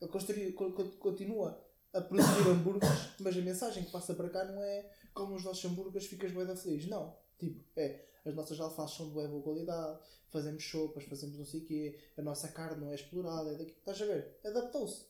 [0.02, 1.64] Ele construiu, co- co- continua
[1.94, 5.64] a produzir hambúrgueres, mas a mensagem que passa para cá não é como os nossos
[5.66, 6.88] hambúrgueres ficas bué da feliz.
[6.88, 7.16] Não.
[7.38, 11.60] Tipo, é, as nossas alfaces são de bué boa qualidade, fazemos sopas, fazemos não sei
[11.62, 13.72] o quê, a nossa carne não é explorada, é daqui.
[13.78, 14.40] Estás a ver?
[14.44, 15.06] Adaptou-se.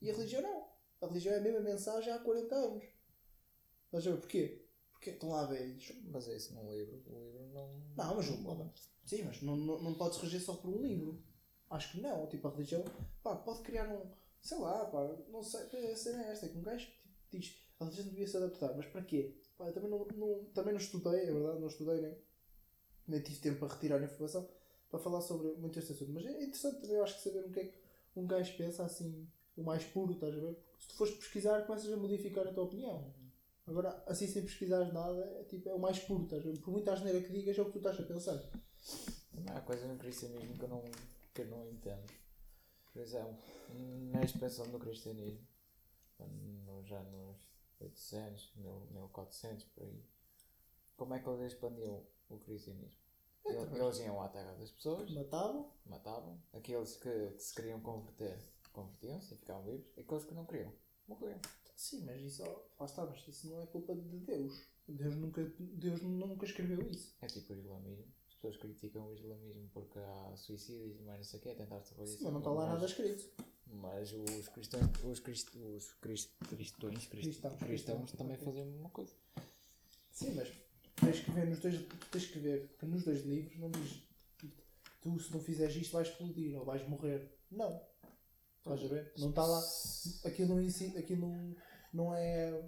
[0.00, 0.68] E a religião não.
[1.02, 2.84] A religião é a mesma mensagem há 40 anos.
[3.86, 4.16] Estás a ver?
[4.20, 4.66] Porquê?
[4.92, 5.92] Porque estão lá velhos.
[6.10, 7.02] Mas é isso num livro.
[7.06, 7.80] O livro não...
[7.96, 8.70] Não, mas o-
[9.04, 11.22] Sim, mas não, não, não podes reger só por um livro.
[11.70, 12.26] Acho que não.
[12.28, 12.84] Tipo, a religião
[13.22, 14.02] pá, pode criar um.
[14.40, 15.60] Sei lá, pá, não sei.
[15.92, 18.86] A cena é esta: que um gajo tipo, diz a religião devia se adaptar, mas
[18.86, 19.34] para quê?
[19.56, 22.16] Pá, eu também não, não, também não estudei, é verdade, não estudei nem,
[23.08, 24.48] nem tive tempo para retirar informação
[24.90, 26.12] para falar sobre muito este assunto.
[26.12, 27.78] Mas é interessante também, eu acho que saber o que é que
[28.16, 29.26] um gajo pensa assim,
[29.56, 30.54] o mais puro, estás a ver?
[30.54, 33.14] Porque se tu fores pesquisar, começas a modificar a tua opinião.
[33.66, 36.58] Agora, assim sem pesquisares nada, é, tipo, é o mais puro, estás a ver?
[36.58, 38.42] Por muita asneira que digas, é o que tu estás a pensar.
[39.54, 40.82] Há coisas no cristianismo que eu não,
[41.32, 42.12] que eu não entendo.
[42.92, 43.38] Por exemplo,
[44.12, 45.46] na expansão do cristianismo,
[46.66, 47.48] nos anos
[47.80, 50.04] 800, 1000, 1400, por aí,
[50.96, 53.00] como é que eles expandiam o cristianismo?
[53.46, 58.38] É, Eles, iam à terra das pessoas, Matavam, matavam, aqueles que, que se queriam converter,
[58.72, 60.72] convertiam-se e ficavam vivos, e aqueles que não queriam,
[61.08, 61.40] morriam.
[61.74, 62.42] Sim, mas isso,
[62.78, 64.62] lá está, mas isso não é culpa de Deus.
[64.86, 67.16] Deus nunca, Deus nunca escreveu isso.
[67.22, 68.12] É tipo o islamismo.
[68.40, 71.78] As pessoas criticam o islamismo porque há suicídios e mais não sei o quê, tentar
[71.82, 73.28] se Sim, mas não está lá nada escrito.
[73.66, 78.46] Mas os cristãos, os, crist, os crist, cristões, crist, Cristãos, também ok.
[78.46, 79.12] faziam a mesma coisa.
[80.10, 80.50] Sim, mas
[80.96, 84.02] tens que ver nos dois, tens que ver que nos dois livros não diz
[85.02, 87.30] tu se não fizeres isto vais explodir ou vais morrer.
[87.50, 87.78] Não.
[88.58, 89.12] Estás a ver?
[89.18, 89.62] Não está lá.
[90.24, 90.58] Aquilo
[90.98, 91.56] aquilo não,
[91.92, 92.64] não é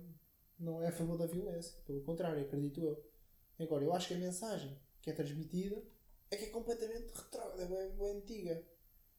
[0.59, 1.79] não é a favor da violência.
[1.87, 3.11] Pelo contrário, acredito eu.
[3.59, 5.83] Agora, eu acho que a mensagem que é transmitida
[6.31, 8.65] é que é completamente retrógrada, é bem, antiga.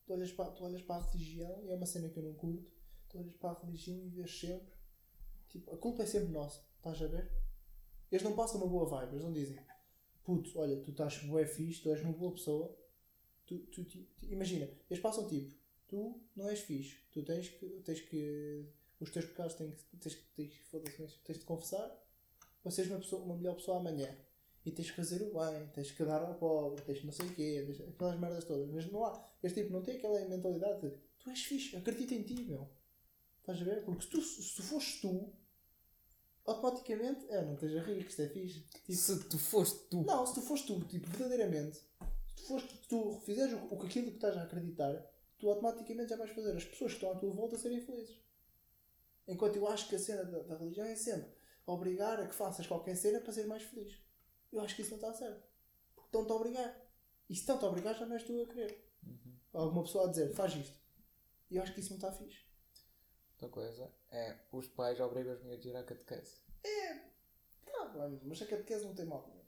[0.06, 2.34] Tu olhas, para, tu olhas para a religião e é uma cena que eu não
[2.34, 2.65] curto.
[3.10, 4.74] Tu olhas para a religião e vês sempre.
[5.50, 6.62] Tipo, a culpa é sempre nossa.
[6.78, 7.32] Estás a ver?
[8.12, 9.13] Eles não passam uma boa vibe.
[9.13, 9.60] Eles não dizem
[10.24, 12.76] puto, olha, tu estás bué fixe, tu és uma boa pessoa.
[13.46, 15.54] Tu, tu, tu- imagina, eles passam tipo,
[15.88, 16.98] tu não és fixe.
[17.12, 17.65] Tu tens que.
[17.84, 18.65] Tens que
[19.00, 19.98] os teus pecados tens que.
[19.98, 22.02] Tens, tens, foda-se, tens de confessar
[22.62, 24.17] para seres uma, pessoa, uma melhor pessoa amanhã.
[24.65, 27.28] E tens que fazer o bem, tens que dar ao pobre, tens que não sei
[27.28, 28.69] o quê, tens, aquelas merdas todas.
[28.69, 29.30] Mas não há.
[29.43, 32.69] Este tipo não tem aquela mentalidade de tu és fixe, acredita em ti, meu.
[33.39, 33.84] Estás a ver?
[33.84, 35.34] Porque se tu, se tu fores tu,
[36.45, 37.26] automaticamente.
[37.30, 38.62] É, não esteja a rir, que isto é fixe.
[38.62, 40.04] Tipo, Se tu foste tu.
[40.04, 43.84] não, se tu fores tu, tipo, verdadeiramente, se tu, fores, se tu fizeres o, o
[43.84, 44.93] aquilo que estás a acreditar,
[45.39, 48.21] tu automaticamente já vais fazer as pessoas que estão à tua volta serem felizes.
[49.28, 51.32] Enquanto eu acho que a cena da, da religião é sempre
[51.65, 53.97] obrigar a que faças qualquer cena para ser mais feliz.
[54.54, 55.44] Eu acho que isso não está certo.
[55.96, 56.82] Porque estão-te a obrigar.
[57.30, 58.88] E se estão-te a obrigar, já não és tu a querer.
[59.06, 59.36] Uhum.
[59.54, 60.80] Alguma pessoa a dizer, faz isto.
[61.50, 62.46] E eu acho que isso não está fixe.
[63.34, 66.44] Outra coisa é os pais obrigam os miúdos a ir à catequese.
[67.66, 69.28] Tá, bem, mas a catequese não tem mal.
[69.28, 69.44] nenhum.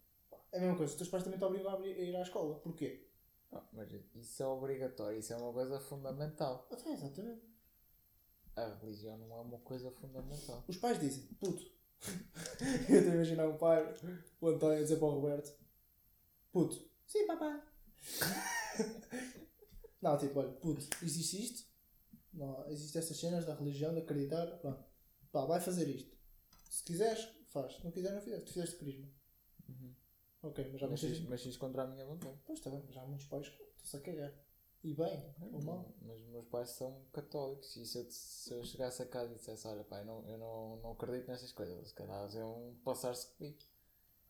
[0.52, 2.58] É a mesma coisa, os teus pais também te obrigam a ir à escola.
[2.60, 3.08] Porquê?
[3.50, 6.66] Não, mas isso é obrigatório, isso é uma coisa fundamental.
[6.70, 7.42] Até exatamente.
[8.56, 10.64] A religião não é uma coisa fundamental.
[10.66, 11.75] Os pais dizem, puto.
[12.88, 13.94] eu estou a imaginar o pai,
[14.40, 15.56] o António, a dizer para o Roberto:
[16.52, 17.62] Puto, sim, papai.
[20.00, 21.68] não, tipo, olha, puto, existe isto,
[22.32, 24.84] não, existe estas cenas da religião, de acreditar, pronto.
[25.32, 26.16] Pá, vai fazer isto.
[26.70, 27.74] Se quiseres, faz.
[27.74, 28.46] Se não quiser, não fizeste.
[28.46, 29.08] Tu fizeste crisma.
[29.68, 29.94] Uhum.
[30.42, 32.38] Ok, mas já Mas, fiz contra a minha vontade.
[32.44, 34.45] Pois está bem, mas já há muitos pais que estão-se a cagar.
[34.86, 35.84] E bem, ou mal.
[36.00, 39.36] Mas os meus pais são católicos e se eu, se eu chegasse a casa e
[39.36, 43.26] dissesse, olha pai, não, eu não, não acredito nestas coisas, se calhar eles iam passar-se
[43.34, 43.58] comigo.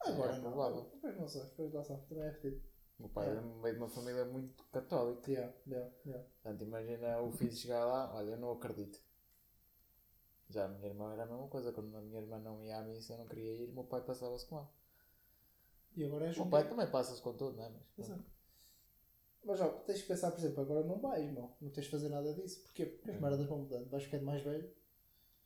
[0.01, 0.85] Agora É provável.
[1.01, 1.97] Pois não sei, pois lá está.
[2.09, 2.63] Também é fedido.
[2.99, 3.33] O meu pai É.
[3.37, 5.31] é meio de uma família muito católica.
[5.31, 6.25] Yeah, yeah, yeah.
[6.43, 8.99] Portanto, imagina o filho chegar lá, olha, eu não acredito.
[10.49, 12.83] Já a minha irmã era a mesma coisa, quando a minha irmã não ia à
[12.83, 14.71] missa, eu não queria ir, o meu pai passava-se com ela.
[15.97, 17.71] E agora és O meu pai também passa-se com tudo, não é?
[17.97, 18.25] Mas, Exato.
[19.47, 21.49] Mas ó, tens que pensar, por exemplo, agora não vais, meu.
[21.61, 22.63] Não tens de fazer nada disso.
[22.65, 22.85] Porquê?
[22.85, 23.89] Porque as merdas vão mudando.
[23.89, 24.69] Vais ficando mais velho.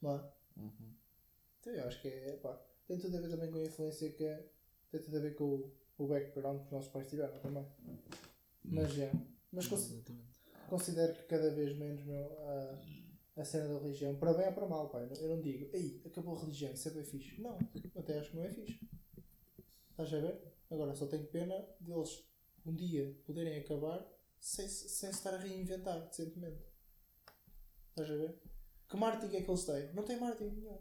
[0.01, 0.33] Não é?
[0.57, 0.95] Uhum.
[1.61, 2.59] Então eu acho que é, pá.
[2.89, 4.49] Tem tudo a ver também com a influência que é.
[4.91, 7.67] Tem tudo a ver com o, o background que os nossos pais tiveram também.
[8.65, 9.13] Mas é.
[9.53, 10.15] Mas Exatamente.
[10.71, 12.79] considero que cada vez menos, meu, a,
[13.37, 15.07] a cena da religião, para bem ou para mal, pai.
[15.21, 17.39] Eu não digo, ei, acabou a religião, isso é bem fixe.
[17.39, 17.59] Não,
[17.95, 18.81] até acho que não é fixe.
[19.91, 20.41] Estás a ver?
[20.71, 22.30] Agora só tenho pena deles
[22.67, 24.07] um dia poderem acabar
[24.39, 26.63] sem, se- sem se estar a reinventar decentemente.
[27.91, 28.35] Estás a ver?
[28.89, 29.93] Que marketing é que eles têm?
[29.95, 30.79] Não tem marketing nenhum.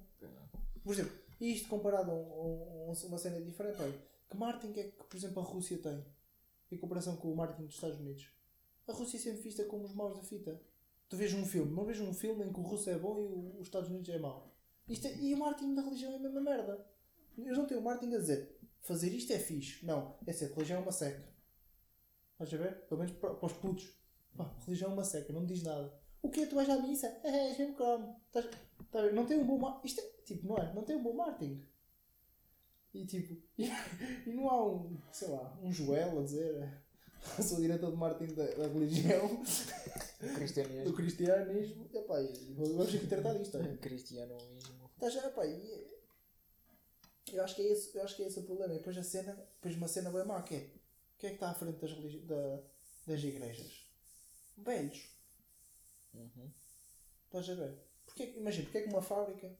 [0.84, 3.98] Por exemplo, isto comparado a, um- a um- uma cena diferente, olha,
[4.30, 6.06] que marketing é que, por exemplo, a Rússia tem
[6.72, 8.30] em comparação com o marketing dos Estados Unidos?
[8.88, 10.60] A Rússia é sempre vista como os maus da fita.
[11.08, 13.24] Tu vês um filme, não vês um filme em que o russo é bom e
[13.24, 14.56] o- os Estados Unidos é mau.
[14.88, 16.86] Isto é- e o marketing da religião é a mesma merda.
[17.38, 19.86] Eles não têm o marketing a dizer fazer isto é fixe.
[19.86, 21.28] Não, é ser religião é uma seca.
[22.40, 22.74] Estás a ver?
[22.88, 23.90] Pelo menos para, para os putos.
[24.38, 25.94] Pá, religião é uma seca, não me diz nada.
[26.22, 27.08] O que Tu vais à missa?
[27.24, 28.16] É, és mesmo como.
[28.28, 29.14] Estás, estás a ver?
[29.14, 29.88] Não tem um bom marketing.
[29.88, 30.74] Isto é, tipo, não é?
[30.74, 31.68] Não tem um bom marketing.
[32.94, 33.66] E tipo, e,
[34.26, 36.82] e não há um, sei lá, um Joel a dizer
[37.38, 39.28] eu sou diretor de marketing da, da religião,
[40.22, 40.94] do cristianismo.
[40.94, 43.58] cristianismo, epá, e vamos aqui tratar disto.
[43.58, 43.78] é?
[43.78, 44.90] Cristianismo.
[44.96, 46.00] Estás a epá, e
[47.34, 48.74] eu acho que é esse, eu acho que é esse o problema.
[48.74, 50.70] E depois a cena, depois uma cena bem má que é,
[51.20, 52.60] quem é que está à frente das, religi- da,
[53.06, 53.86] das igrejas?
[54.58, 55.10] Velhos.
[56.14, 56.52] Uhum.
[57.26, 57.78] Estás a ver?
[58.06, 59.56] Porque, que- imagina, porque é que uma fábrica,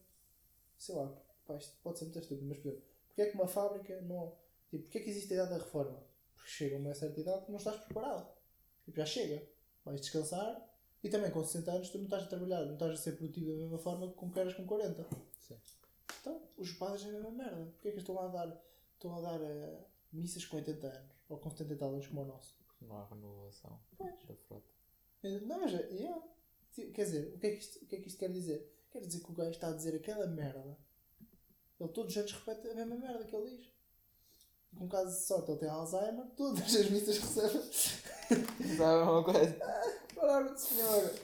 [0.78, 1.06] sei lá,
[1.46, 4.36] pá, isto pode ser muito estúpido, mas por exemplo, porque é que uma fábrica não.
[4.70, 6.02] Tipo, porque é que existe a idade da reforma?
[6.34, 8.28] Porque chega uma certa idade que não estás preparado.
[8.84, 9.46] Tipo, já chega.
[9.84, 10.68] Vais descansar
[11.02, 13.50] e também com 60 anos tu não estás a trabalhar, não estás a ser produtivo
[13.52, 15.06] da mesma forma como que eras com 40.
[15.38, 15.56] Sim.
[16.20, 17.64] Então, os padres é a mesma merda.
[17.72, 18.62] Porque é que estão a dar,
[18.94, 19.78] estão a dar eh,
[20.12, 21.19] missas com 80 anos?
[21.30, 22.58] Ou com 70 e tal anos como o nosso?
[22.82, 24.12] Não há renovação Pois.
[24.26, 24.66] da frota.
[25.22, 25.88] Não, mas é.
[25.92, 26.22] yeah.
[26.72, 28.76] Tipo, Quer dizer, o que, é que isto, o que é que isto quer dizer?
[28.90, 30.76] Quer dizer que o gajo está a dizer aquela merda.
[31.78, 33.70] Ele todos os anos repete a mesma merda que ele diz.
[34.72, 37.58] E com caso de sorte ele tem Alzheimer, todas as missas recebe.
[38.76, 39.56] Sabe uma coisa?
[40.14, 41.14] Palavra do Senhor!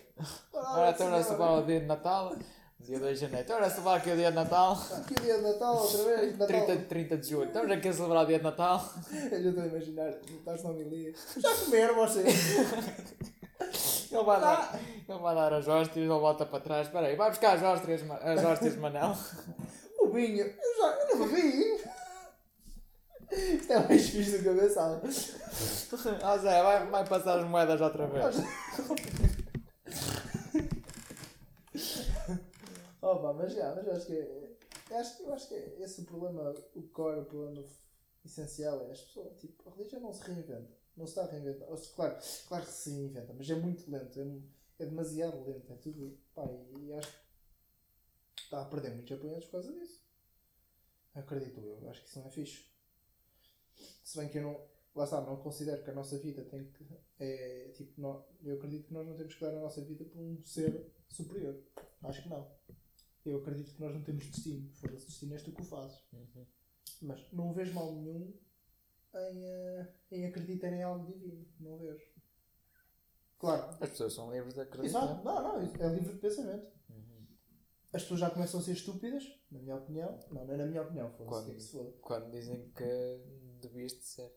[0.53, 1.39] Palavra do ora se Senhor!
[1.39, 2.37] vai o dia de Natal,
[2.81, 3.45] dia 2 de janeiro.
[3.45, 6.39] Então se vai aqui o dia de Natal, Aqui o dia de Natal, outra vez.
[6.39, 6.47] Natal.
[6.67, 7.47] 30, 30 de julho.
[7.47, 8.95] Estamos aqui a celebrar o dia de Natal.
[9.13, 11.13] Eu já estou a imaginar, estás na homilia.
[11.37, 12.35] Já comeram vocês?
[14.13, 16.87] Ele vai dar, ele vai dar as hóstias, ele volta para trás.
[16.87, 19.17] Espera aí, vai buscar as hóstias, as hóstias de Manel.
[19.99, 21.81] O vinho, eu já eu não bebi.
[23.33, 25.03] Isto é mais fixe do que eu pensava.
[26.23, 28.37] Ah Zé, vai, vai passar as moedas outra vez.
[33.07, 34.57] Opa, mas já, mas eu acho que é,
[34.91, 37.65] eu acho, eu acho que é esse o problema, o core, o problema
[38.25, 41.71] essencial é as pessoas, tipo, a religião não se reinventa, não se está a reinventar,
[41.71, 45.77] Ou claro, claro que se reinventa, mas é muito lento, é, é demasiado lento, é
[45.77, 46.19] tudo.
[46.35, 46.49] Pá,
[46.81, 47.13] e acho
[48.35, 50.05] que está a perder muitos apoiantes por causa disso.
[51.15, 52.65] Acredito eu, acho que isso não é fixe.
[54.03, 54.77] Se bem que eu não.
[54.97, 56.85] Lá está, não considero que a nossa vida tem que.
[57.21, 60.19] É, tipo, não, eu acredito que nós não temos que dar a nossa vida por
[60.19, 61.57] um ser superior.
[62.03, 62.51] Acho que não.
[63.27, 64.71] Eu acredito que nós não temos destino.
[64.75, 66.01] Foda-se, destino és tu que o fazes.
[66.13, 66.47] Uhum.
[67.03, 68.33] Mas não vejo mal nenhum
[69.15, 71.45] em, eh, em acreditar em algo divino.
[71.59, 72.05] Não vejo.
[73.39, 73.77] Claro.
[73.81, 75.05] As pessoas são livres de acreditar.
[75.05, 75.25] Exato.
[75.25, 76.67] Não, não, é livre de pensamento.
[76.89, 77.27] Uhum.
[77.93, 80.19] As pessoas já começam a ser estúpidas, na minha opinião.
[80.31, 81.93] Não, não é na minha opinião, foda-se, Quando- o que é que se.
[82.01, 83.21] Quando dizem que
[83.61, 84.33] devias de ser.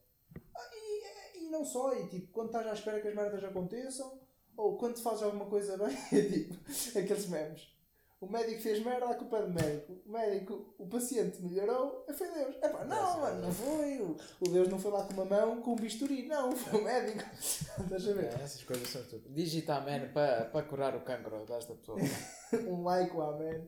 [0.74, 4.20] E, e não só, e tipo, quando estás à espera que as merdas aconteçam,
[4.58, 6.56] ou quando te fazes alguma coisa bem, é tipo,
[7.00, 7.79] aqueles memes.
[8.22, 9.94] O médico fez merda, a culpa é do médico.
[10.06, 12.56] O médico, o paciente melhorou, é foi Deus.
[12.58, 14.02] Epá, não, mano, não foi.
[14.02, 16.28] O, o Deus não foi lá com uma mão, com um bisturi.
[16.28, 17.24] Não, foi o médico.
[17.40, 18.26] Estás a ver?
[18.26, 19.30] É, essas coisas são tudo.
[19.30, 22.00] Digita man para para curar o cancro desta pessoa.
[22.52, 23.68] Um like, amém.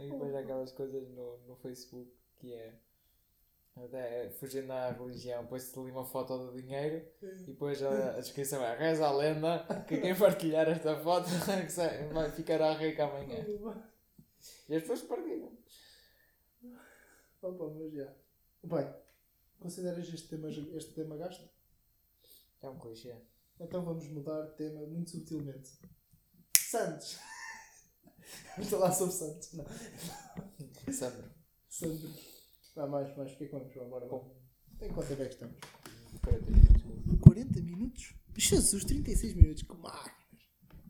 [0.00, 2.74] E depois há aquelas coisas no, no Facebook que é.
[3.84, 8.62] Até fugindo à religião, põe-se ali uma foto do dinheiro e depois a, a descrição
[8.64, 11.28] é reza a lenda que quem partilhar esta foto
[11.70, 13.44] sai- vai ficará rico amanhã.
[14.68, 15.52] E as pessoas partilham.
[17.42, 18.12] Opa, mas já.
[18.64, 18.94] Bem,
[19.58, 21.48] consideras este tema, este tema gasto?
[22.62, 23.14] É um clichê.
[23.58, 25.70] Então vamos mudar de tema muito subtilmente.
[26.56, 27.18] Santos!
[28.56, 29.52] Vamos falar sobre Santos.
[29.54, 29.64] Não.
[30.92, 31.30] Sandro.
[31.68, 32.08] Sandro.
[32.74, 33.32] Vá, mais, mais.
[33.32, 33.72] O que é que vamos?
[33.74, 34.24] Bora, bora.
[34.80, 35.56] Em quanto tempo é que estamos?
[36.22, 37.20] 40 minutos.
[37.20, 38.14] 40 minutos?
[38.36, 39.62] Jesus, 36 minutos.
[39.62, 40.14] Que máquinas.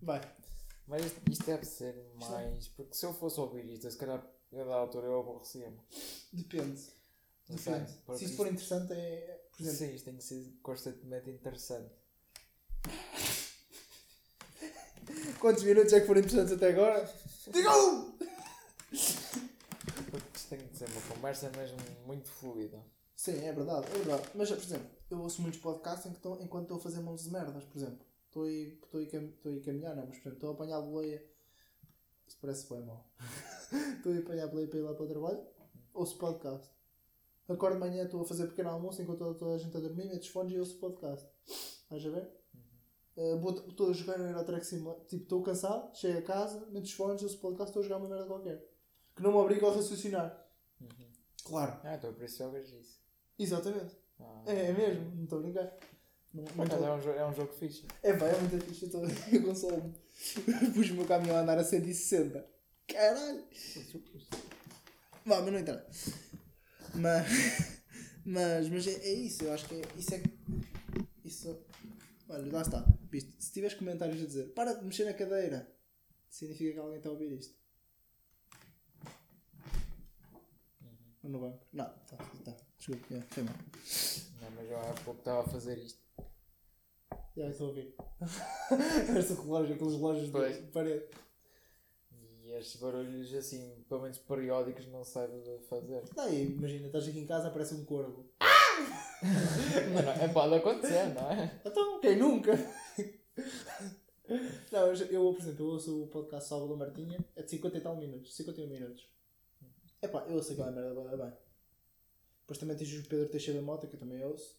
[0.03, 0.21] Vai.
[0.87, 2.69] Mas isto, isto deve ser mais.
[2.69, 5.79] Porque se eu fosse ouvir isto, se calhar a da altura eu aborrecia-me.
[6.33, 6.83] Depende.
[7.49, 7.99] Não sei, Depende.
[8.05, 9.41] porque Se isso for interessante, é.
[9.57, 11.93] Por exemplo, Sim, isto tem que ser constantemente interessante.
[15.41, 17.11] quantos minutos é que foram interessantes até agora?
[17.53, 18.10] Digam!
[20.87, 21.77] Ser uma conversa mesmo
[22.07, 22.83] muito fluida.
[23.15, 24.29] Sim, é verdade, é verdade.
[24.35, 27.25] Mas, por exemplo, eu ouço muitos podcasts em que tô- enquanto estou a fazer montes
[27.25, 28.07] de merdas, por exemplo.
[28.27, 29.01] Estou a, ir- estou
[29.53, 31.25] a, a caminhar, não, mas por exemplo, estou a apanhar boleia.
[32.27, 33.11] Isso parece bem mal.
[33.97, 35.47] estou a apanhar boleia para ir lá para o trabalho,
[35.93, 36.71] ouço podcast.
[37.49, 40.05] Acordo de manhã, estou a fazer pequeno almoço enquanto toda, toda a gente a dormir,
[40.07, 41.29] meto os fones e ouço podcast.
[41.47, 42.31] Estás a ver?
[43.17, 45.05] Uh, vou- Estou a jogar no Eurotrack Simulator.
[45.07, 48.09] Tipo, estou cansado, chego a casa, meto os fones, ouço podcast, estou a jogar uma
[48.09, 48.65] merda qualquer.
[49.17, 50.47] Que não me obriga a raciocinar.
[51.45, 51.81] Claro.
[51.85, 53.01] Ah, então por isso jogas isso.
[53.39, 53.97] Exatamente.
[54.21, 54.43] Ah.
[54.47, 55.77] É, é mesmo, não estou a brincar.
[56.33, 57.85] Não, não tô- é um, jo- é um jogo fixe.
[58.03, 58.85] É pá, é muito fixe.
[58.85, 58.99] Eu, tô...
[59.33, 59.93] eu consolo-me.
[60.75, 62.47] Pus o meu caminhão a andar a 160.
[62.87, 63.45] Caralho!
[65.27, 65.87] Vá, mas não entra.
[66.95, 67.27] Mas,
[68.25, 69.45] mas, mas é, é isso.
[69.45, 70.23] Eu acho que é, isso é.
[71.25, 71.65] Isso.
[72.29, 72.87] Olha, lá está.
[73.11, 73.35] Viste?
[73.43, 75.69] Se tiveres comentários a dizer para de mexer na cadeira,
[76.29, 77.59] significa que alguém está a ouvir isto.
[80.83, 80.91] Ou
[81.29, 81.67] no banco?
[81.73, 82.57] Não, tá, tá.
[82.79, 83.55] Desculpa, é, foi mal.
[84.41, 86.01] Não, mas eu há pouco estava a fazer isto.
[87.37, 87.95] Já estou a ouvir.
[89.19, 90.57] Esse relógio, aqueles relógios Pois.
[90.57, 91.05] de parede.
[92.45, 96.03] E estes barulhos assim, pelo menos periódicos, não sabe de fazer.
[96.15, 98.29] Daí, imagina, estás aqui em casa aparece um corvo.
[99.23, 101.61] Mas não, é, pode acontecer, não é?
[101.65, 102.53] Então, quem nunca?
[104.73, 107.81] Não, eu, eu, por exemplo, eu ouço o podcast Salvador Martinha, é de 50 e
[107.81, 109.09] tal minutos, 51 minutos.
[110.03, 111.33] Epá, eu ouço aquela merda da bem.
[112.43, 114.59] Depois também tens o Pedro Teixeira da Mota, que eu também ouço,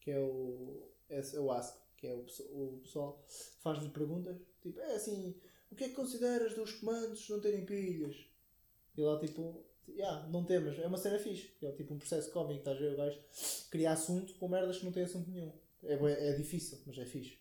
[0.00, 3.22] que é o, é, é o Ask, que é o, o pessoal
[3.60, 5.34] faz-lhe perguntas, tipo, é assim,
[5.70, 8.16] o que é que consideras dos comandos não terem pilhas?
[8.96, 12.60] E lá tipo, yeah, não temos, é uma cena fixe, é tipo um processo cómico,
[12.60, 13.20] estás a ver o gajo
[13.70, 15.52] criar assunto com merdas que não têm assunto nenhum.
[15.84, 17.38] É, bué- é difícil, mas é fixe.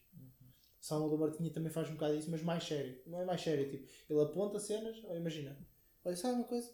[0.82, 3.00] Salvador Martinha também faz um bocado isso, mas mais sério.
[3.08, 5.58] Não é mais sério, tipo, ele aponta cenas, imagina,
[6.06, 6.72] olha, sabe uma coisa?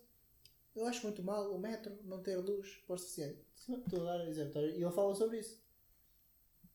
[0.76, 3.40] Eu acho muito mal o metro não ter luz para o suficiente.
[3.70, 5.62] Estou a dar exemplo, e ele fala sobre isso.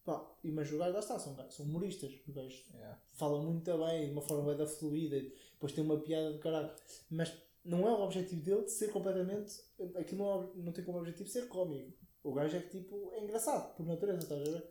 [0.05, 3.01] Pá, e mas os gajos lá está, são, são humoristas, os gajos Yeah.
[3.15, 6.71] falam muito bem, de uma forma da fluida, depois tem uma piada do caralho.
[7.11, 7.33] Mas
[7.65, 9.61] não é o objetivo dele de ser completamente.
[9.97, 11.93] Aquilo não, é não tem como objetivo ser cómico.
[12.23, 14.65] O gajo é que tipo é engraçado, por natureza, estás a ver?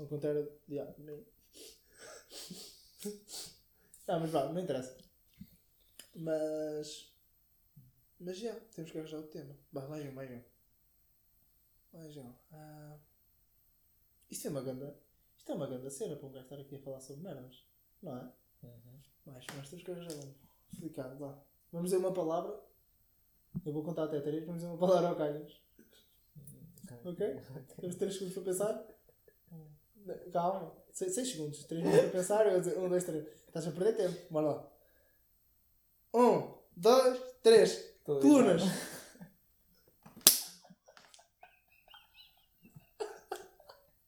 [0.00, 0.78] Ao contrário de.
[0.80, 1.24] ah, nem-
[4.08, 4.96] Ah, mas vá, não interessa.
[6.14, 7.11] Mas.
[8.24, 9.56] Mas já, temos que arranjar o tema.
[9.72, 10.40] Vá, mais um, mais um.
[11.92, 12.32] Mais um.
[12.52, 12.96] Ah,
[14.30, 14.96] isto é uma ganda.
[15.36, 17.64] Isto é uma ganda cena para um gajo estar aqui a falar sobre merdas.
[18.00, 18.32] Não é?
[18.62, 19.00] Uhum.
[19.26, 20.34] Mas, mas temos que arranjar um.
[20.72, 21.36] Explicado, vá.
[21.72, 22.60] Vamos dizer uma palavra.
[23.66, 25.60] Eu vou contar até três, vamos dizer uma palavra ao calhas.
[27.04, 27.40] Ok?
[27.80, 28.86] Temos três segundos para pensar.
[29.50, 30.72] Um, Calma.
[30.92, 31.64] 6 segundos.
[31.64, 32.46] 3 minutos para pensar.
[32.46, 33.26] Eu vou dizer 1, 2, 3.
[33.48, 34.32] Estás a perder tempo.
[34.32, 34.72] Bora lá.
[36.14, 37.91] 1, 2, 3.
[38.04, 38.62] Colunas.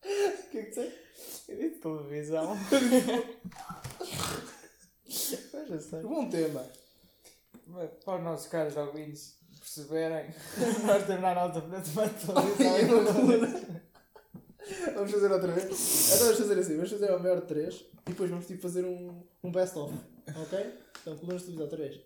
[0.03, 0.05] O
[0.51, 0.99] que é que disseste?
[1.49, 2.57] Eu disse televisão.
[5.07, 6.01] Mas eu sei.
[6.03, 6.67] Bom tema.
[7.67, 10.35] Mas Para os nossos caros ouvintes perceberem,
[10.85, 13.85] nós temos na nossa frente uma televisão e uma coluna.
[14.95, 15.65] Vamos fazer outra vez.
[15.65, 16.75] Então vamos fazer assim.
[16.77, 19.95] Vamos fazer a maior de 3 e depois vamos tipo fazer um, um best-of.
[20.29, 20.75] Ok?
[21.01, 22.01] Então, colunas de televisão 3.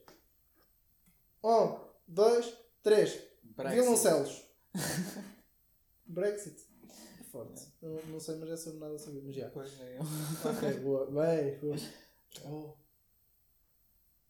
[1.43, 3.28] 1, 2, 3.
[3.43, 3.74] Brexit.
[3.80, 4.45] Violoncelos.
[6.07, 6.66] Brexit.
[7.20, 7.66] É forte.
[7.82, 9.51] Não, não sei, mas é sobre nada sobre mas já.
[9.51, 10.01] Pois nem eu.
[10.45, 11.07] Ok, boa.
[11.07, 11.76] Bem, boa.
[12.45, 12.74] Oh.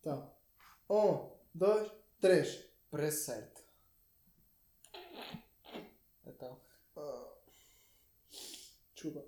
[0.01, 0.35] Então.
[0.91, 1.91] Um, dois,
[2.21, 2.65] três.
[2.91, 3.63] Preço certo.
[6.27, 6.61] Então.
[6.97, 7.35] Ah.
[8.95, 9.25] Desculpa.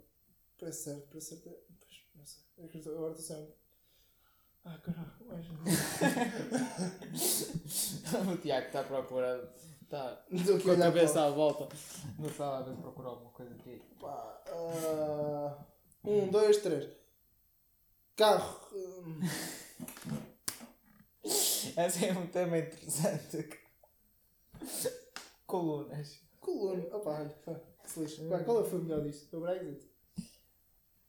[0.58, 1.48] Preço certo, preço certo.
[1.48, 2.42] é- Pois, não sei.
[2.58, 3.54] É Agora estou sempre.
[4.64, 5.10] Ah, caralho.
[5.26, 5.46] mais-
[8.32, 9.52] o Tiago está à procura.
[9.82, 11.26] Está Estou aqui com a a olhar cabeça para.
[11.26, 11.68] à volta.
[12.18, 13.82] Não estava a ver procurar alguma coisa aqui.
[13.98, 15.58] Pá, ah,
[16.04, 16.88] Um, dois, três.
[18.16, 18.60] Carro.
[18.72, 19.20] hum,
[21.24, 23.48] Esse é um tema interessante.
[25.46, 26.20] Colunas.
[26.40, 26.84] Coluna.
[26.96, 27.24] Opa,
[27.82, 28.28] Que se lixe.
[28.28, 29.36] Pá, Qual foi o melhor disto?
[29.36, 29.90] O Brexit?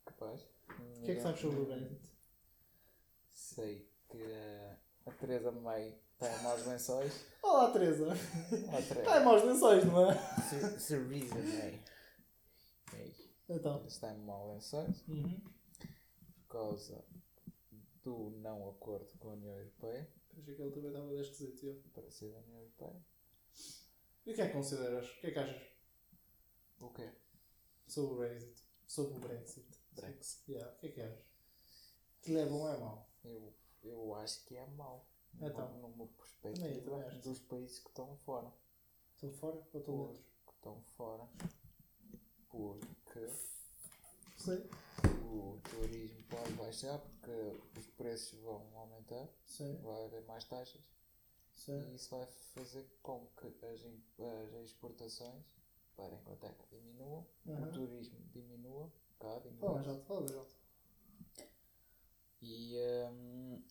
[0.04, 0.40] Capaz.
[0.98, 2.11] O que é que sabes sobre o Brexit?
[3.54, 4.22] Sei que
[5.06, 7.12] a Teresa May está em maus lençóis.
[7.42, 8.06] Olá, Teresa.
[8.14, 10.14] Está em maus lençóis, não é?
[10.86, 11.82] Theresa May.
[12.92, 13.14] May.
[13.48, 13.84] Então.
[13.86, 15.40] Está em maus lençóis Uhum.
[16.34, 17.04] por causa
[18.02, 20.08] do não acordo com a União Europeia.
[20.38, 21.66] Achei que ele também estava a dar esquisito.
[21.66, 21.82] eu.
[21.92, 23.04] Para ser da União Europeia.
[24.24, 25.06] E o que é que consideras?
[25.10, 25.62] O que é que achas
[26.80, 27.10] O quê?
[27.88, 28.62] sobre o Brexit?
[28.86, 29.78] Sobre o Brexit.
[29.92, 30.50] Brexit.
[30.50, 30.72] Yeah.
[30.72, 31.24] O que é que achas?
[32.22, 33.11] Que é bom ou é mau?
[33.24, 33.52] Eu,
[33.82, 35.06] eu acho que é mau.
[35.34, 35.48] Então.
[35.72, 38.52] Numa, numa Também, perspectiva também dos países que estão fora.
[39.14, 40.22] Estão fora ou estão dentro?
[40.46, 41.28] Que estão fora.
[42.50, 43.28] Porque
[44.36, 44.68] Sim.
[45.24, 49.76] o turismo pode baixar porque os preços vão aumentar, Sim.
[49.82, 50.82] vai haver mais taxas
[51.52, 51.80] Sim.
[51.90, 55.44] e isso vai fazer com que as, as exportações
[55.96, 57.68] para a Inglaterra diminuam, Aham.
[57.68, 59.74] o turismo diminua, cá diminua.
[59.74, 60.54] mais alto, fala mais alto.
[62.42, 62.76] E
[63.08, 63.62] hum,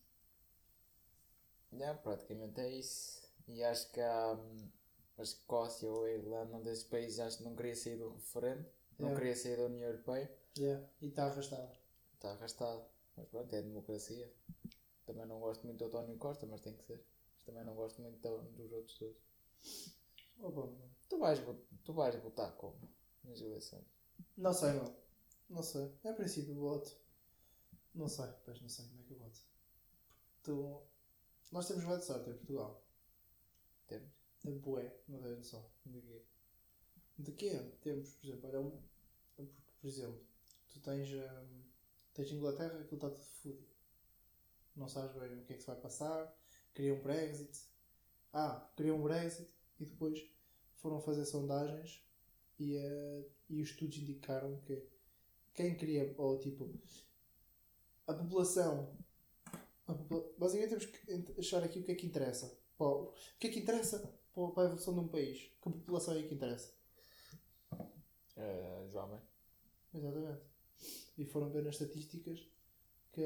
[1.73, 3.21] yeah, praticamente é isso.
[3.47, 4.69] E acho que há hum,
[5.17, 8.65] a Escócia ou a Irlanda, um desses países, acho que não queria sair do referendo,
[8.99, 9.19] não Yeah.
[9.19, 10.31] queria sair da União Europeia.
[10.57, 10.87] Yeah.
[11.01, 11.71] E está arrastado.
[12.13, 12.85] Está arrastado.
[13.17, 14.31] Mas pronto, é democracia.
[15.05, 17.03] Também não gosto muito do António Costa, mas tem que ser.
[17.35, 19.17] Mas também não gosto muito do- dos outros todos.
[20.41, 20.75] Oh, bom.
[21.09, 21.39] Tu vais,
[21.85, 22.89] tu vais votar como?
[23.23, 23.85] Nas eleições?
[24.37, 24.93] Não sei, não.
[25.49, 25.91] Não sei.
[26.03, 26.95] É princípio voto.
[27.93, 28.27] Não sei.
[28.45, 29.39] Pois não sei como é que eu voto.
[30.43, 30.81] Tu...
[31.51, 32.83] Nós temos de sorte em Portugal.
[33.87, 34.09] Temos?
[34.45, 35.65] É bué, não tens noção.
[35.85, 36.23] De quê?
[37.17, 37.59] De quê?
[37.81, 38.81] Temos, por exemplo, olha, um,
[39.81, 40.21] por exemplo,
[40.69, 41.63] tu tens, hum,
[42.13, 43.67] tens Inglaterra, aquilo está tudo fodido.
[44.75, 46.33] Não sabes bem o que é que se vai passar,
[46.73, 47.67] queriam um Brexit.
[48.33, 50.25] Ah, queriam um Brexit e depois
[50.77, 52.03] foram fazer sondagens
[52.57, 54.81] e, eh, e os estudos indicaram que
[55.53, 56.73] quem queria, ou tipo,
[58.07, 58.95] a população.
[59.87, 62.57] a popula- basicamente temos que achar aqui o que é que interessa.
[62.79, 63.99] O que é que interessa
[64.33, 65.37] para a evolução de um país?
[65.61, 66.73] Que população é que interessa?
[68.37, 69.19] Uh, jovem.
[69.93, 70.41] Exatamente.
[71.17, 72.39] E foram ver nas estatísticas
[73.13, 73.21] que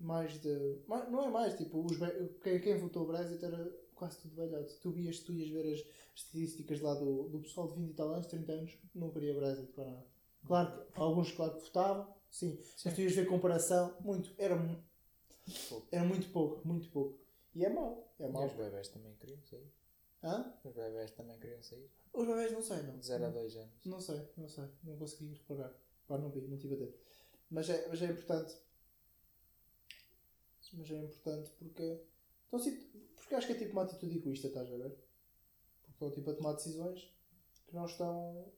[0.00, 0.82] mais de.
[0.86, 1.96] mais- não é mais, tipo, os,
[2.42, 4.74] quem, quem votou Brexit era quase tudo velhote.
[4.80, 5.84] Tu vias, tu ias ver as
[6.14, 9.68] estatísticas lá do, do pessoal de 20 e tal anos, 30 anos, não queria Brexit
[9.72, 10.06] para nada.
[10.46, 14.56] Claro que alguns claro que votavam, sim, mas tu ias ver comparação, muito, era,
[15.68, 15.88] Pouco.
[15.92, 17.18] era muito pouco, muito pouco.
[17.54, 18.46] E é mau, é E mau.
[18.46, 19.70] os bebés também queriam sair.
[20.22, 20.52] Hã?
[20.64, 21.88] Os bebés também queriam sair.
[22.12, 22.98] Os bebés não sei, não.
[22.98, 23.84] De 0 a 2 anos.
[23.84, 24.64] Não sei, não sei.
[24.82, 25.72] Não consegui reparar.
[26.08, 26.94] Pá, não vi, não tive a ter.
[27.50, 28.54] Mas é, mas é importante.
[30.72, 32.00] Mas é importante porque.
[32.48, 32.70] Então, se,
[33.16, 34.90] porque acho que é tipo uma atitude egoísta, estás a ver?
[35.82, 37.12] Porque estão tipo a tomar decisões
[37.66, 38.52] que não estão.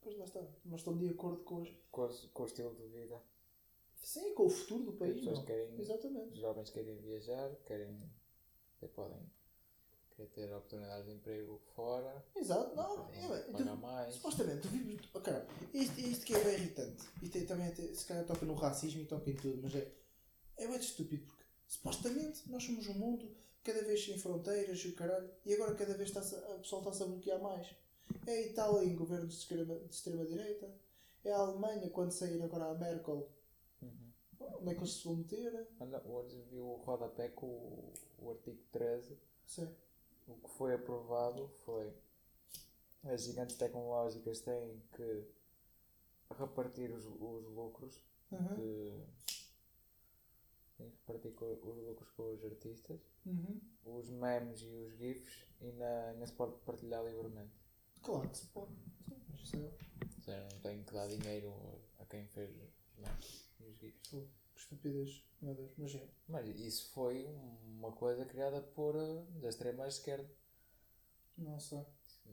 [0.00, 0.40] Pois lá está.
[0.64, 1.68] Não estão de acordo com as.
[1.90, 3.20] Com, o- com o estilo de vida.
[4.02, 5.16] Sim, com o futuro do As país.
[5.18, 5.44] pessoas Não.
[5.44, 5.74] querem.
[5.74, 6.40] Os Exatamente.
[6.40, 7.98] jovens querem viajar, querem.
[8.76, 9.18] Até podem.
[10.10, 12.24] Querer ter oportunidades de emprego fora.
[12.34, 12.74] Exato.
[12.74, 14.14] Não, é, pagar tu- mais.
[14.14, 15.08] Supostamente, tu vives.
[15.14, 15.18] Oh,
[15.76, 17.04] isto, isto que é bem irritante.
[17.22, 19.92] E tem, também se calhar toca no racismo e toca em tudo, mas é.
[20.56, 23.30] É bem estúpido porque supostamente nós somos um mundo
[23.62, 26.82] cada vez sem fronteiras e o caralho, e agora cada vez está a, a pessoal
[26.82, 27.68] está-se a bloquear mais.
[28.26, 30.72] É a Itália em governos de extrema- extrema-direita.
[31.24, 33.28] É a Alemanha quando sair agora a Merkel.
[33.82, 34.12] Uhum.
[34.60, 35.68] Onde é que eles se vão meter?
[35.80, 39.18] Olha, hoje vi o rodapé com o, o artigo 13.
[39.46, 39.68] Sim.
[40.26, 41.92] O que foi aprovado foi
[43.04, 45.24] as gigantes tecnológicas têm que
[46.38, 48.00] repartir os, os lucros
[48.30, 48.54] Uhum.
[48.56, 48.92] de,
[50.76, 51.32] têm que repartir
[51.66, 53.58] os lucros com os artistas, Uhum.
[53.86, 57.57] os memes e os GIFs e na, ainda se pode partilhar livremente.
[58.02, 58.72] Claro que se pode.
[59.06, 59.40] Sim, mas
[60.18, 60.48] isso é.
[60.52, 61.54] Não tenho que dar dinheiro
[61.98, 64.10] a quem fez e os GIFs.
[64.10, 65.24] Pô, Que estupidez.
[65.40, 66.08] Meu Deus, mas é.
[66.26, 70.28] Mas isso foi uma coisa criada por eh, da extrema esquerda.
[71.36, 71.84] Não sei.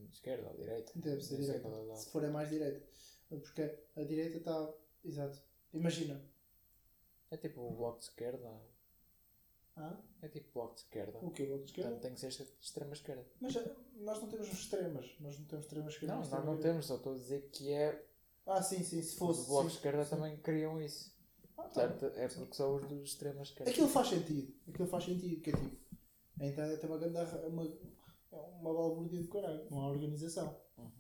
[0.10, 0.92] Esquerda ou direita.
[0.96, 1.68] Deve ser direita.
[1.68, 1.96] é.
[1.96, 2.86] Se for é mais direita.
[3.30, 3.62] Porque
[3.96, 4.74] a direita está.
[5.04, 5.40] Exato.
[5.74, 6.20] Imagina.
[7.30, 8.62] É tipo o bloco de esquerda.
[9.78, 9.98] Ah?
[10.22, 11.20] É tipo bloco de esquerda.
[11.22, 11.44] O que?
[11.44, 11.90] O bloco de esquerda?
[11.92, 13.26] Portanto, tem que ser de extrema esquerda.
[13.42, 13.54] Mas
[13.98, 15.16] nós não temos os extremas.
[15.20, 16.14] Nós não temos extremas esquerda.
[16.14, 18.06] Não, nós extrema não temos, só estou a dizer que é.
[18.46, 19.02] Ah, sim, sim.
[19.02, 19.48] Se Os fosse.
[19.48, 20.10] blocos de esquerda sim.
[20.12, 21.14] também criam isso.
[21.58, 21.88] Ah, tá.
[21.88, 23.72] Portanto, é porque são os dos extrema esquerda.
[23.72, 24.54] Aquilo faz sentido.
[24.68, 25.42] Aquilo faz sentido.
[25.42, 25.78] Que é tipo.
[26.40, 27.18] A internet é uma grande.
[27.48, 29.68] Uma, é uma balbúrdia do caralho.
[29.70, 30.56] Não há organização.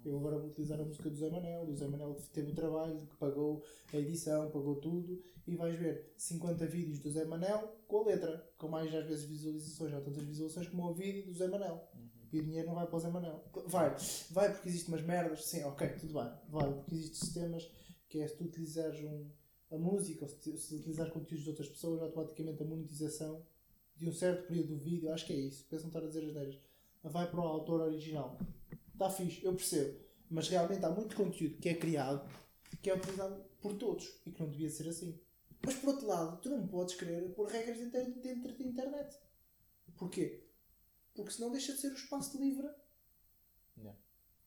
[0.05, 1.63] Eu agora vou utilizar a música do Zé Manel.
[1.63, 5.21] O Zé Manel teve o trabalho, que pagou a edição, pagou tudo.
[5.47, 8.47] E vais ver 50 vídeos do Zé Manel com a letra.
[8.57, 9.93] Com mais às vezes visualizações.
[9.93, 11.81] Ou tantas visualizações como o vídeo do Zé Manel.
[11.93, 12.09] Uhum.
[12.31, 13.43] E o dinheiro não vai para o Zé Manel.
[13.67, 13.95] Vai,
[14.29, 15.45] vai porque existem umas merdas.
[15.45, 16.31] Sim, ok, tudo bem.
[16.49, 17.71] Vai, porque existem sistemas
[18.07, 19.27] que é se tu utilizares um,
[19.71, 23.41] a música ou se, se utilizares conteúdos de outras pessoas, automaticamente a monetização
[23.95, 25.65] de um certo período do vídeo, acho que é isso.
[25.69, 26.59] Pensam estar a dizer as neiras.
[27.03, 28.37] Vai para o autor original.
[28.95, 29.99] Está fixe, eu percebo.
[30.29, 32.27] Mas realmente há muito conteúdo que é criado
[32.81, 35.19] que é utilizado por todos e que não devia ser assim.
[35.65, 39.17] Mas por outro lado, tu não podes querer pôr regras dentro, da internet.
[39.97, 40.43] Porquê?
[41.13, 42.69] Porque senão deixa de ser o espaço livre
[43.77, 43.99] Yeah.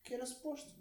[0.03, 0.72] que era suposto.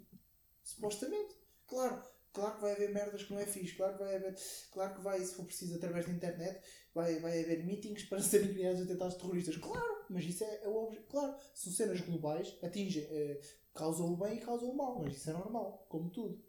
[0.62, 1.36] Supostamente.
[1.66, 2.02] Claro,
[2.32, 4.34] claro que vai haver merdas que não é fixe, claro que vai haver,
[4.72, 6.64] claro que vai, se for preciso, através da internet,
[6.98, 9.56] vai, vai haver meetings para serem criados atentados terroristas.
[9.56, 11.08] Claro, mas isso é, é o objetivo.
[11.08, 13.40] Claro, são cenas globais, atingem, eh,
[13.72, 16.42] causam o bem e causam o mal, mas isso é normal, como tudo.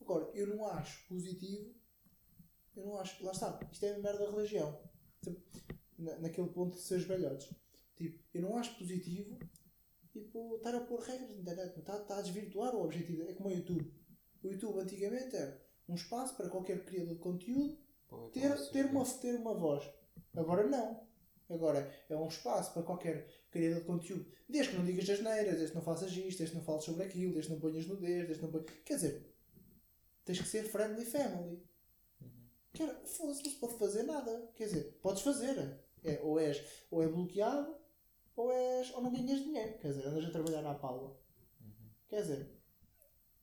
[0.00, 1.74] Agora, eu não acho positivo,
[2.76, 4.78] eu não acho, lá está, isto é a merda da religião.
[5.98, 7.48] Na, naquele ponto de ser os velhotes.
[7.96, 9.38] Tipo, eu não acho positivo
[10.12, 13.22] tipo, estar a pôr regras na internet, está, está a desvirtuar o objetivo.
[13.22, 13.90] É como o YouTube.
[14.42, 17.78] O YouTube antigamente era um espaço para qualquer criador de conteúdo
[18.16, 19.88] Pô, é ter, ter, uma, ter uma voz.
[20.34, 21.06] Agora não.
[21.48, 24.26] Agora é um espaço para qualquer criador de conteúdo.
[24.48, 26.84] Desde que não digas as neiras, desde que não faças isto, desde que não fales
[26.84, 28.66] sobre aquilo, desde que não ponhas nudez, desde que não ponhas...
[28.84, 29.34] Quer dizer,
[30.24, 31.62] tens que ser friendly family.
[32.20, 32.48] Uhum.
[32.72, 32.86] Quer,
[33.20, 34.50] não se pode fazer nada.
[34.56, 35.80] Quer dizer, podes fazer.
[36.02, 37.76] É, ou, és, ou é bloqueado,
[38.34, 39.78] ou, és, ou não ganhas dinheiro.
[39.78, 41.16] Quer dizer, andas a trabalhar à pala.
[41.60, 41.90] Uhum.
[42.08, 42.50] Quer dizer,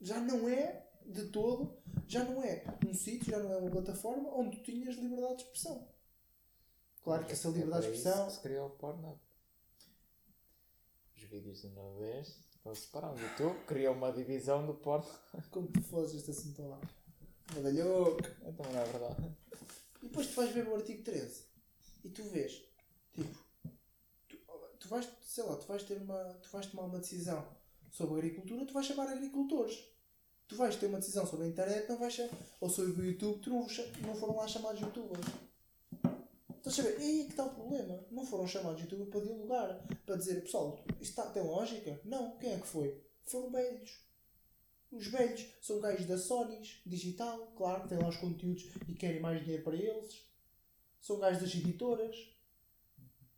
[0.01, 1.77] já não é de todo,
[2.07, 5.43] já não é um sítio, já não é uma plataforma onde tu tinhas liberdade de
[5.43, 5.87] expressão.
[7.03, 8.27] Claro que essa É liberdade de para isso expressão.
[8.27, 9.19] que se criou o Pornhub.
[11.15, 13.21] Os vídeos do nudez estão separados.
[13.21, 15.05] O YouTube criou uma divisão do porno.
[15.51, 16.79] Como tu fazes este assunto lá?
[18.45, 19.35] Então não é verdade.
[20.01, 21.43] E depois tu vais ver o artigo 13
[22.03, 22.61] e tu vês,
[23.13, 23.37] tipo,
[24.27, 24.37] tu,
[24.79, 27.45] tu vais, sei lá, tu vais ter uma, tu vais tomar uma decisão
[27.91, 29.81] sobre agricultura, tu vais chamar agricultores.
[30.53, 33.39] Tu vais ter uma decisão sobre a internet, não vais chamar, ou sobre o YouTube,
[33.39, 33.65] tu não,
[34.05, 35.25] não foram lá chamados youtubers.
[36.57, 37.01] Estás a ver?
[37.01, 38.05] É aí que está o problema.
[38.11, 41.99] Não foram chamados youtubers para dialogar, para dizer, pessoal, isto está, tem lógica?
[42.05, 42.37] Não.
[42.37, 43.01] Quem é que foi?
[43.23, 43.99] Foram velhos.
[44.91, 49.21] Os velhos são gajos da Sony, digital, claro, que têm lá os conteúdos e querem
[49.21, 50.21] mais dinheiro para eles.
[51.01, 52.15] São gajos das editoras.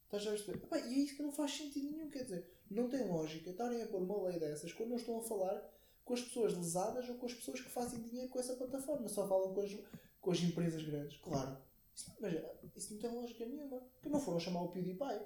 [0.03, 0.61] Estás a perceber?
[0.89, 3.87] E é isso que não faz sentido nenhum, quer dizer, não tem lógica estarem a
[3.87, 5.74] pôr uma lei dessas quando não estão a falar
[6.05, 9.27] com as pessoas lesadas ou com as pessoas que fazem dinheiro com essa plataforma, só
[9.27, 9.75] falam com as,
[10.21, 11.17] com as empresas grandes.
[11.17, 11.57] Claro,
[11.95, 13.81] isso, mas eh, isso não tem lógica nenhuma.
[14.01, 15.25] Que não foram chamar o PewDiePie.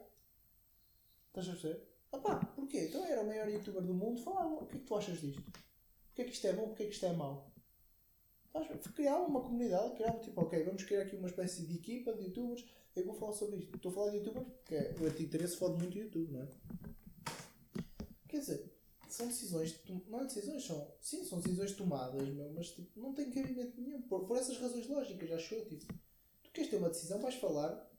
[1.28, 1.86] Estás a perceber?
[2.12, 2.86] Ah pá, porquê?
[2.86, 5.44] Então era o maior youtuber do mundo, falava, o que é que tu achas disto?
[6.08, 7.52] Porquê é que isto é bom, porquê é que isto é mau?
[8.96, 12.66] Criar uma comunidade, criar tipo, ok, vamos criar aqui uma espécie de equipa de youtubers,
[12.96, 13.76] eu vou falar sobre isto.
[13.76, 16.48] Estou a falar de youtubers porque o artigo 13 fode muito do YouTube, não é?
[18.28, 18.79] Quer dizer,
[19.10, 19.76] são decisões,
[20.08, 24.02] não é decisões, são, sim, são decisões tomadas, meu, mas tipo, não tem cabimento nenhum,
[24.04, 25.86] por, por essas razões lógicas, acho eu, tipo,
[26.44, 27.90] tu queres ter uma decisão, vais falar,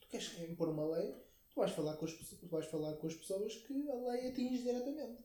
[0.00, 1.12] tu queres impor uma lei,
[1.50, 4.62] tu vais falar com as, tu vais falar com as pessoas que a lei atinge
[4.62, 5.22] diretamente.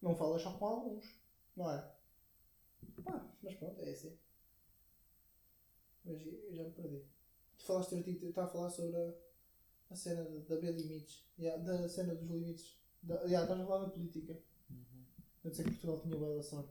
[0.00, 1.06] Não falas só com alguns,
[1.56, 1.92] não é?
[3.04, 4.18] Pá, mas pronto, é assim.
[6.04, 7.04] Mas eu já me perdi.
[7.56, 9.14] Tu falaste artigo, estava a falar sobre a,
[9.90, 12.81] a cena da da B limites, Yeah, da cena dos limites.
[13.02, 14.38] Da, yeah, estás a falar da política.
[14.70, 15.04] Uhum.
[15.44, 16.70] a dizer que Portugal tinha boa da sorte.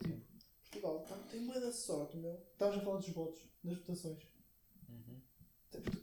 [0.00, 0.20] Tipo,
[0.62, 2.34] Portugal tá- tem boa da sorte, meu.
[2.52, 4.22] Estavas a falar dos votos, das votações.
[4.88, 5.20] Uhum.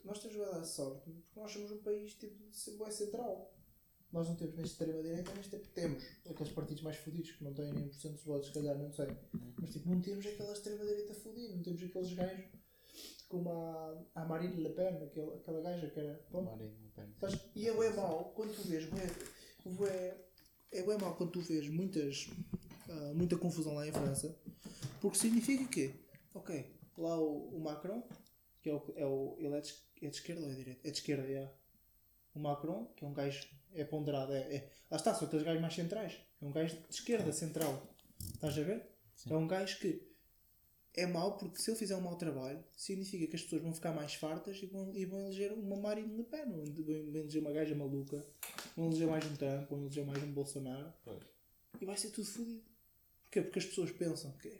[0.03, 2.36] Nós temos boa da sorte porque nós somos um país tipo
[2.78, 3.51] bué central.
[4.11, 7.74] Nós não temos nem extrema-direita, nem extrema temos aqueles partidos mais fodidos que não têm
[7.74, 9.07] nem 1% dos votos, se calhar, não sei.
[9.59, 12.45] Mas tipo, não temos aquela extrema-direita fodida, não temos aqueles gajos
[13.28, 16.14] como a, a Marine Le Pen, aquela, aquela gaja que era.
[16.30, 17.09] Pronto, Marine Le Pen.
[17.09, 19.01] Estás- E é bem mau quando tu vês, bué,
[19.72, 20.18] bué,
[20.72, 22.30] é bem mau quando tu vês muitas,
[22.89, 24.36] ah, muita confusão lá em França,
[25.01, 25.93] porque significa que,
[26.34, 26.66] ok,
[26.97, 28.03] lá o, o Macron,
[28.61, 30.88] que é o, é o ele é de, é de esquerda ou é de direita?
[30.88, 31.51] É de esquerda, é.
[32.34, 35.61] O Macron, que é um gajo, é ponderado, é, é, lá está, são aqueles gajos
[35.61, 37.88] mais centrais, é um gajo de esquerda, central,
[38.20, 38.88] estás a ver?
[39.16, 39.34] Sim.
[39.34, 40.12] É um gajo que
[40.95, 43.91] é mau porque se ele fizer um mau trabalho, significa que as pessoas vão ficar
[43.93, 47.51] mais fartas e vão, e vão eleger uma Marine Le Pen, vão vão eleger uma
[47.51, 48.23] gaja maluca,
[48.77, 51.23] vão eleger mais um Trump, vão eleger mais um Bolsonaro Pois.
[51.81, 52.61] e vai ser tudo fodido.
[53.23, 53.41] Porquê?
[53.41, 54.53] Porque as pessoas pensam que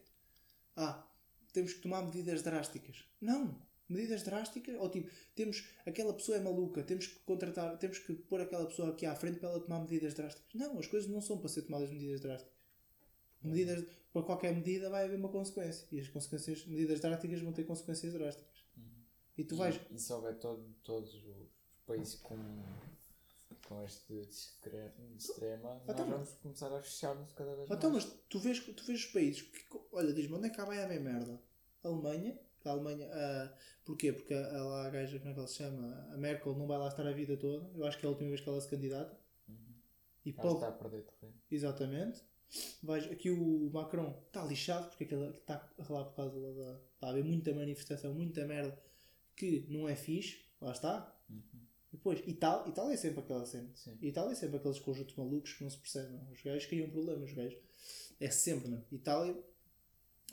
[0.76, 1.06] ah,
[1.52, 3.04] temos que tomar medidas drásticas.
[3.22, 3.56] Não!
[3.88, 8.42] Medidas drásticas, ou tipo, temos aquela pessoa é maluca, temos que contratar, temos que pôr
[8.42, 10.48] aquela pessoa aqui à frente para ela tomar medidas drásticas.
[10.56, 12.53] Não, as coisas não são para ser tomadas medidas drásticas.
[13.44, 15.88] Medidas, para qualquer medida vai haver uma consequência.
[15.92, 18.64] E as consequências, medidas drásticas vão ter consequências drásticas.
[19.38, 19.76] E tu vais.
[19.90, 21.24] E, e se houver todo, todos os
[21.86, 22.38] países com,
[23.68, 28.06] com este extrema, Então, nós vamos começar a fechar-nos cada vez Então, mais.
[28.06, 30.82] mas tu vês, tu vês os países que, olha, diz-me onde é que cá vai
[30.84, 31.40] haver merda?
[31.84, 34.14] Alemanha, que a Alemanha, ah, porquê?
[34.14, 36.08] Porque a, a, lá a gaja, como é que ela se chama?
[36.14, 37.70] A Merkel não vai lá estar a vida toda.
[37.76, 39.20] Eu acho que é a última vez que ela se candidata.
[39.50, 39.56] Uhum.
[40.26, 41.34] E Ela pode, está a perder terreno.
[41.52, 42.22] exatamente.
[42.82, 46.80] Vais, aqui o Macron está lixado porque aquele está lá por causa da.
[46.94, 48.80] Está a haver muita manifestação, muita merda
[49.36, 50.46] que não é fixe.
[50.62, 51.16] Lá está.
[51.30, 51.64] Uhum.
[51.92, 53.70] Depois, Itália, Itália é sempre aquela cena.
[53.76, 53.98] Sim.
[54.02, 56.20] Itália é sempre aqueles conjuntos malucos que não se percebem.
[56.32, 57.58] Os gajos criam problemas, os gajos.
[58.20, 58.86] É sempre, mano.
[58.92, 59.36] Itália,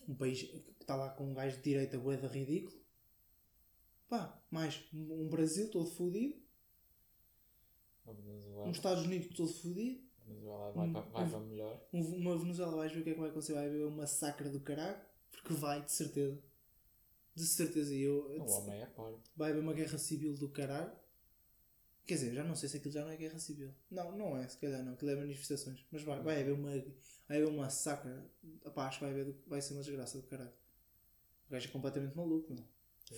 [0.08, 2.80] um país que está lá com um gajo de direita boeda ridículo.
[4.08, 6.34] Pá, mais um Brasil todo fodido,
[8.66, 10.00] um Estados Unidos todo fodido,
[10.30, 11.88] Venezuela vai, para, vai um- para melhor.
[11.92, 14.48] um- uma Venezuela vais ver o que é que vai acontecer, vai haver um massacre
[14.48, 15.00] do caralho,
[15.30, 16.38] porque vai, de certeza.
[17.34, 18.26] De certeza, e eu.
[18.40, 19.20] O homem é parvo.
[19.36, 20.92] vai haver uma guerra civil do caralho.
[22.06, 23.72] Quer dizer, já não sei se aquilo já não é guerra civil.
[23.90, 25.84] Não, não é, se calhar não, aquilo é manifestações.
[25.92, 26.70] Mas vai, vai haver uma.
[27.28, 28.10] Vai haver um massacre.
[28.66, 30.52] Epá, acho que vai, haver, vai ser uma desgraça do caralho.
[31.48, 32.64] O gajo é completamente maluco, meu.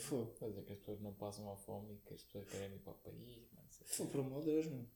[0.02, 0.34] Fogo.
[0.38, 2.78] Quer dizer que as pessoas não passam à fome e que as pessoas querem ir
[2.80, 3.38] para o país.
[3.54, 3.80] Mas...
[3.96, 4.86] Fogo, por amor de Deus, meu.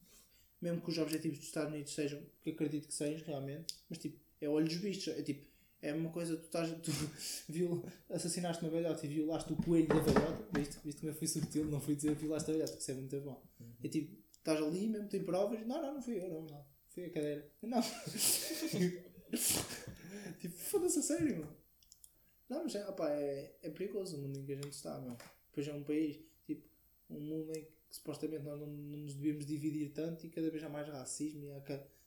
[0.61, 4.19] Mesmo que os objetivos dos Estados Unidos sejam, que acredito que sejam realmente, mas tipo,
[4.41, 5.09] é olhos vistos.
[5.09, 5.47] É tipo,
[5.83, 6.71] é uma coisa, tu estás.
[6.83, 6.91] Tu
[7.53, 10.47] viol, assassinaste uma velhota e violaste o coelho da velhota.
[10.53, 10.79] Viste?
[10.85, 11.65] Viste como eu fui subtil?
[11.67, 13.43] Não fui dizer violaste a velhota, que isso é muito bom.
[13.83, 15.67] É tipo, estás ali mesmo, tem provas.
[15.67, 16.65] Não, não, não fui eu, não, não.
[16.89, 17.49] Fui a cadeira.
[17.63, 17.83] Não.
[20.41, 21.49] tipo, foda-se a sério, meu.
[22.49, 25.17] Não, mas é, opá, é, é perigoso o mundo em que a gente está, meu.
[25.49, 26.67] Depois é um país, tipo,
[27.11, 30.63] um mundo em que supostamente nós não, não nos devíamos dividir tanto e cada vez
[30.63, 31.63] há mais racismo e há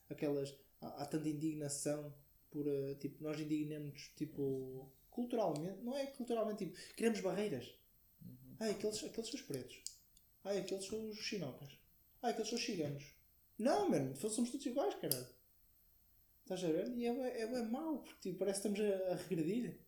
[0.10, 0.56] aquelas.
[0.82, 2.14] Há, há tanta indignação
[2.50, 2.68] por.
[2.68, 5.82] eh, tipo, nós indignamos, tipo, culturalmente.
[5.84, 7.74] Não é culturalmente, tipo, criamos barreiras.
[8.60, 9.84] Ai, aqueles, aqueles são os pretos.
[10.44, 11.70] Ai, aqueles são os chinocas.
[12.22, 13.04] Ai, aqueles são os ciganos.
[13.58, 15.28] Não, mano, somos todos iguais, caralho.
[16.44, 16.90] Estás a ver?
[16.98, 19.80] E é, é, é mau, porque tipo, parece que estamos a, a regredir.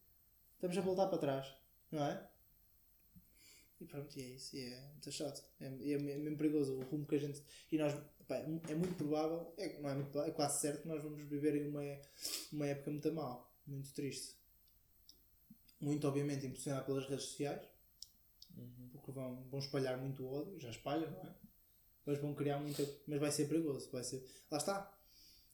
[0.56, 1.54] Estamos a voltar para trás,
[1.92, 2.31] não é?
[3.82, 4.56] E pronto, e é isso.
[4.56, 5.44] E é muito chato.
[5.60, 7.42] É, é, é mesmo perigoso o rumo que a gente.
[7.72, 7.94] E nós,
[8.28, 11.22] pá, é é muito provável, é, não é, muito, é quase certo que nós vamos
[11.28, 11.82] viver em uma,
[12.54, 14.36] uma época muito mal, muito triste.
[15.80, 17.62] Muito, obviamente, impulsionado pelas redes sociais
[18.58, 18.90] Uhum.
[18.92, 21.34] porque vão, vão espalhar muito ódio, já espalham, não é?
[22.06, 22.86] Mas vão criar muita.
[23.08, 24.24] Mas vai ser perigoso, vai ser.
[24.52, 24.98] Lá está.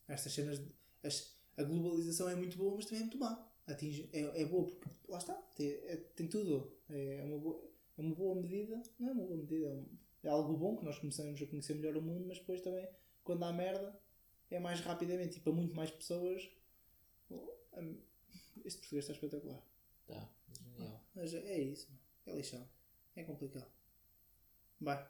[0.08, 0.58] Estas cenas.
[0.58, 0.72] de-
[1.04, 3.48] as- a globalização é muito boa, mas também é muito má.
[3.68, 4.88] Atinge, é, é boa porque.
[5.08, 5.34] Lá está.
[5.56, 6.76] Tem, é- tem tudo.
[6.90, 7.67] É uma, boa,
[7.98, 8.82] é uma boa medida.
[8.98, 9.66] Não é uma boa medida.
[9.66, 12.60] É, um- é algo bom que nós começamos a conhecer melhor o mundo, mas depois
[12.60, 12.88] também,
[13.24, 13.98] quando há merda,
[14.50, 16.48] é mais rapidamente e para muito mais pessoas.
[17.30, 17.52] oh,
[18.64, 19.62] Este português está espetacular.
[20.06, 21.04] Tá, genial.
[21.14, 22.00] Mas é isso, mano.
[22.26, 22.68] é lixão.
[23.16, 23.70] É complicado.
[24.80, 25.08] Vai.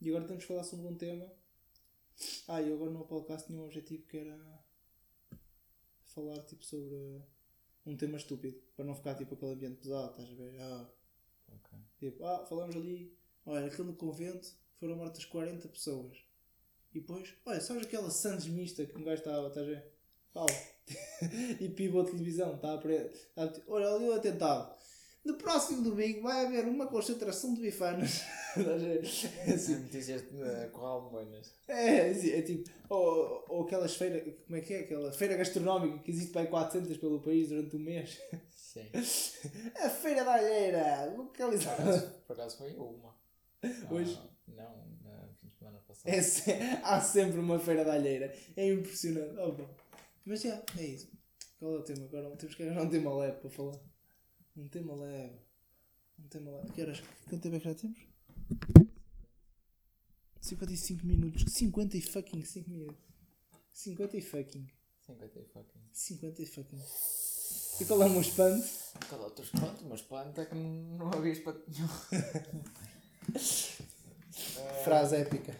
[0.00, 1.30] E agora temos que falar sobre um tema.
[2.48, 4.64] Ah, e eu agora no podcast tinha um objetivo que era
[6.02, 7.22] falar tipo sobre
[7.86, 8.60] um tema estúpido.
[8.76, 10.60] Para não ficar tipo aquele ambiente pesado, estás a ver?
[10.60, 10.90] Ah,
[11.50, 11.78] Ok.
[11.98, 13.12] Tipo, ah, falamos ali,
[13.44, 16.16] olha, aquele convento foram mortas 40 pessoas.
[16.94, 19.84] E depois, olha, sabes aquela Sandes mista que um gajo estava, estás a ver?
[20.32, 20.46] Pau.
[21.60, 23.10] e pibou a televisão, está a pre...
[23.34, 24.74] tá Olha ali o atentado.
[25.24, 28.22] No próximo domingo vai haver uma concentração de bifanas.
[28.56, 29.76] É assim.
[29.76, 31.54] Notícias de Corral de Moinas.
[31.66, 34.80] É, assim, é tipo, ou, ou aquelas feiras, como é que é?
[34.80, 38.20] Aquela feira gastronómica que existe para aí 400 pelo país durante um mês.
[38.50, 38.88] Sim.
[39.82, 42.00] A Feira da Alheira, localizada.
[42.26, 43.14] Por acaso foi uma.
[43.90, 44.18] Hoje?
[44.20, 44.86] Ah, não,
[45.26, 46.08] no fim de semana passado.
[46.12, 48.32] É, se- há sempre uma Feira da Alheira.
[48.56, 49.38] É impressionante.
[49.38, 49.68] Oh, bom.
[50.24, 51.10] Mas já, é isso.
[51.58, 52.36] Qual é o tema agora?
[52.36, 53.78] Temos que arranjar um tema leve para falar.
[54.56, 55.34] Um tema leve.
[56.20, 56.72] Um tema leve.
[56.72, 57.02] Que horas?
[57.28, 57.98] Quanto tempo é que já temos?
[60.40, 61.44] 55 minutos.
[61.52, 62.96] 50 e fucking 5 minutos.
[63.72, 64.66] 50 e fucking.
[65.06, 65.80] 50 e fucking.
[65.92, 66.82] 50 e fucking.
[67.80, 68.66] E qual é o meu espanto?
[69.08, 69.84] Qual é o teu espanto?
[69.84, 71.88] O meu espanto é que não havia espanto nenhum.
[74.84, 75.56] Frase épica.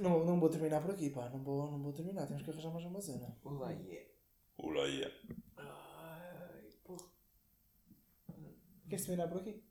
[0.00, 1.28] Não, não vou terminar por aqui, pá.
[1.30, 2.26] Não vou, não vou terminar.
[2.26, 3.36] Temos que arranjar mais uma cena.
[3.42, 4.08] Olá, yeah.
[4.58, 5.14] Olá, yeah.
[5.56, 7.06] Ai, porra.
[8.88, 9.63] Queres terminar por aqui?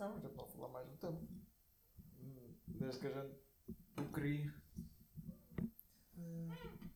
[0.00, 1.28] Não, já estou a falar mais do tempo.
[2.68, 3.36] Desde que a gente
[3.98, 4.54] o queria.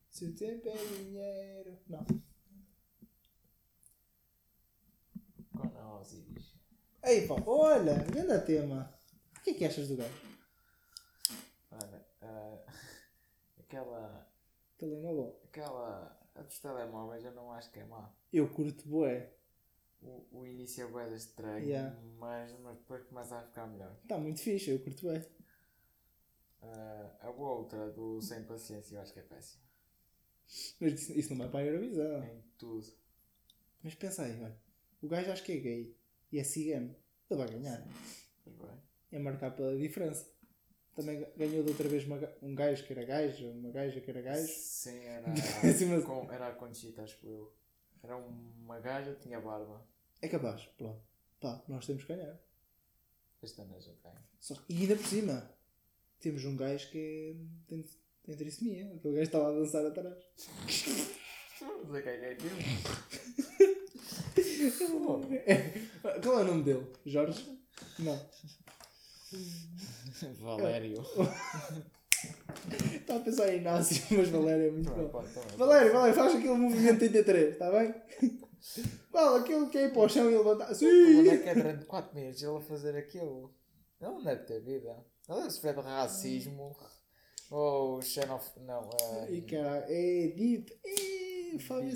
[0.09, 1.77] Se o tempo é dinheiro.
[1.87, 2.03] Não.
[5.55, 6.55] Quando a Osiris.
[7.03, 8.99] Ei, pá, olha, grande tema.
[9.37, 10.21] O que é que achas do gajo?
[11.69, 12.65] Olha, ah,
[13.59, 14.27] aquela.
[14.79, 15.39] Telemóvel.
[15.43, 16.19] Aquela.
[16.33, 18.11] A dos telemóveis eu não acho que é má.
[18.33, 19.31] Eu curto bué.
[20.05, 21.99] O, o início é bué estranho, Yeah.
[22.19, 23.97] mas, mas depois começa a ficar melhor.
[24.03, 25.25] Está muito fixe, eu curto bué.
[26.61, 29.63] Ah, a outra do Sem Paciência eu acho que é péssima.
[30.79, 32.23] Mas isso, isso não vai para a Eurovisão.
[32.23, 32.85] Em tudo.
[33.83, 34.55] Mas pensa aí, olha.
[35.01, 35.97] O gajo acho que é gay.
[36.31, 36.95] E é cigano.
[37.29, 37.81] Ele vai ganhar.
[38.45, 38.81] Bem.
[39.11, 40.27] É marcar pela diferença.
[40.95, 44.09] Também ga- ganhou de outra vez uma um gajo que era gajo, uma gaja que
[44.09, 44.47] era gajo.
[44.47, 45.27] Sim, era.
[45.27, 47.51] Mas- com, era a Conchita, acho eu.
[48.03, 49.85] Era uma gaja, tinha barba.
[50.21, 51.01] É capaz, pronto.
[51.39, 52.37] Pá, nós temos que ganhar.
[53.43, 54.23] Este ano a gente ganha.
[54.39, 55.51] Só que- e ainda por cima,
[56.19, 57.35] temos um gajo que é,
[57.67, 57.85] tem,
[58.23, 58.85] tem trissomia.
[58.95, 60.15] Aquele gajo está lá a dançar atrás.
[61.61, 62.55] Não sei quem é aquilo.
[65.45, 65.73] É,
[66.23, 66.85] Qual é o nome dele?
[67.05, 67.59] Jorge?
[67.99, 68.19] Não.
[70.39, 71.03] Valério.
[72.93, 75.09] Estava a pensar em Inácio, mas Valério é muito Também bom.
[75.11, 75.57] pode, também pode.
[75.57, 77.93] Valério, Valério, faz aquele movimento 33, está bem?
[79.11, 80.69] Fala, aquele que é ir para o chão e levantar.
[80.69, 81.29] Onde Sim!
[81.29, 83.53] é que é durante 4 minutos ele a fazer aquilo?
[84.01, 85.05] Ele não deve ter vida.
[85.29, 86.75] Ele deve sofrer de racismo.
[87.51, 88.59] Ou xenof...
[88.61, 89.31] Não, é...
[89.31, 90.73] E cara, é dito.
[90.83, 91.93] Ih, Fábio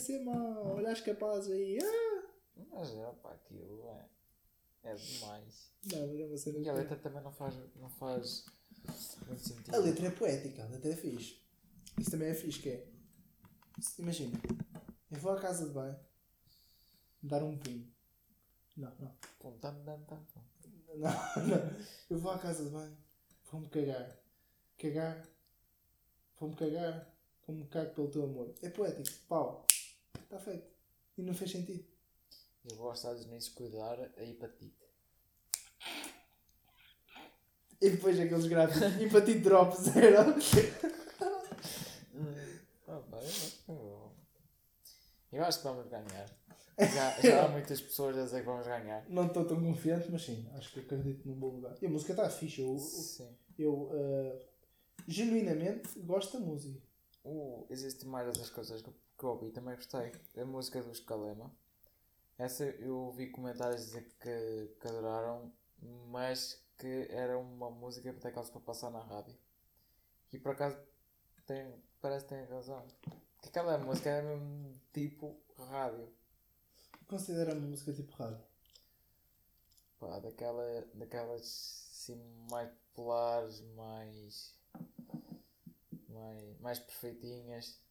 [0.66, 1.80] olha as capazes aí.
[1.82, 2.24] Ah!
[2.72, 4.06] Mas é, pá, aquilo é...
[4.84, 5.72] É demais.
[5.92, 6.60] Não, mas é uma cena.
[6.60, 8.46] E a letra também não faz, não faz
[9.28, 9.76] muito sentido.
[9.76, 11.42] A letra é poética, a letra é fixe.
[11.98, 12.88] Isso também é fixe, que é.
[13.98, 14.40] Imagina,
[15.12, 15.98] eu vou à casa de banho,
[17.22, 17.88] dar um punho.
[18.78, 19.16] Não, não.
[19.40, 20.42] Pum, tam, tam, tam, pum.
[20.96, 21.10] Não,
[21.48, 21.86] não.
[22.10, 22.98] Eu vou à casa de banho,
[23.52, 24.18] vou-me cagar.
[24.78, 25.28] Cagar,
[26.40, 28.54] vou-me cagar, como cago pelo teu amor.
[28.62, 29.66] É poético, pau.
[30.24, 30.68] Está feito.
[31.18, 31.86] E não fez sentido.
[32.70, 34.80] Eu vou aos Estados Unidos cuidar a hepatite.
[37.82, 40.36] E depois aqueles gráficos, hepatite drop zero.
[42.88, 43.02] Ah,
[43.68, 44.12] eu,
[45.32, 46.39] eu acho que vamos ganhar.
[46.80, 49.06] Já, já há muitas pessoas a dizer que vamos ganhar.
[49.10, 51.76] Não estou tão confiante, mas sim, acho que acredito num bom lugar.
[51.82, 53.36] E a música está fixe, eu, Sim.
[53.58, 54.46] eu eh,
[55.08, 56.80] genuinamente gosto da música.
[57.24, 60.12] Uh, existem mais outras coisas que, que eu ouvi, também gostei.
[60.38, 61.52] A música do Escalema.
[62.38, 65.52] Essa eu ouvi comentários dizer que, que adoraram,
[66.08, 69.36] mas que era uma música até caso para passar na rádio.
[70.32, 70.78] E por acaso
[71.46, 72.86] tem, parece que tem razão.
[73.42, 76.08] Que aquela música é mesmo tipo rádio.
[77.10, 78.46] Considera uma música tipo rádio.
[80.00, 82.16] Pá, daquela, daquelas assim,
[82.52, 84.56] mais populares, mais,
[86.08, 87.82] mais, mais perfeitinhas.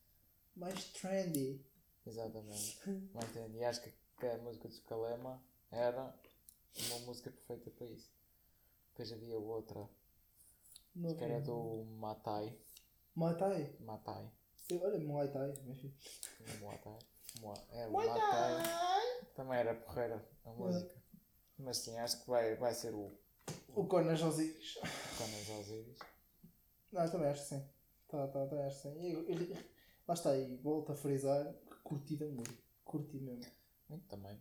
[0.54, 1.60] Mais trendy.
[2.06, 2.78] Exatamente.
[3.12, 3.58] Não entendi.
[3.58, 3.92] E acho que,
[4.26, 5.42] a música do Scalema
[5.72, 6.14] era
[6.86, 8.10] uma música perfeita para isso.
[8.90, 9.88] Depois havia outra
[10.94, 12.56] Não que era do Matai.
[13.36, 13.76] Thai.
[13.80, 14.30] Matai.
[14.70, 15.52] Eu- Olha, Muay Thai.
[15.66, 15.82] mas.
[16.60, 16.78] Muay
[17.40, 18.62] Mua- É, o Matai.
[19.34, 20.94] Também era porreira a música.
[21.58, 23.10] Mas sim, acho que vai, vai ser o
[23.74, 24.74] O Conas Osiris.
[25.16, 25.98] Conas Osiris.
[26.92, 27.68] Não, eu também acho que sim.
[28.08, 28.98] Tá, tá, também acho que sim.
[29.00, 29.70] E, e-
[30.06, 32.62] lá está aí, volto a frisar que curti da música.
[32.84, 33.50] Curti mesmo.
[33.88, 34.40] Muito também.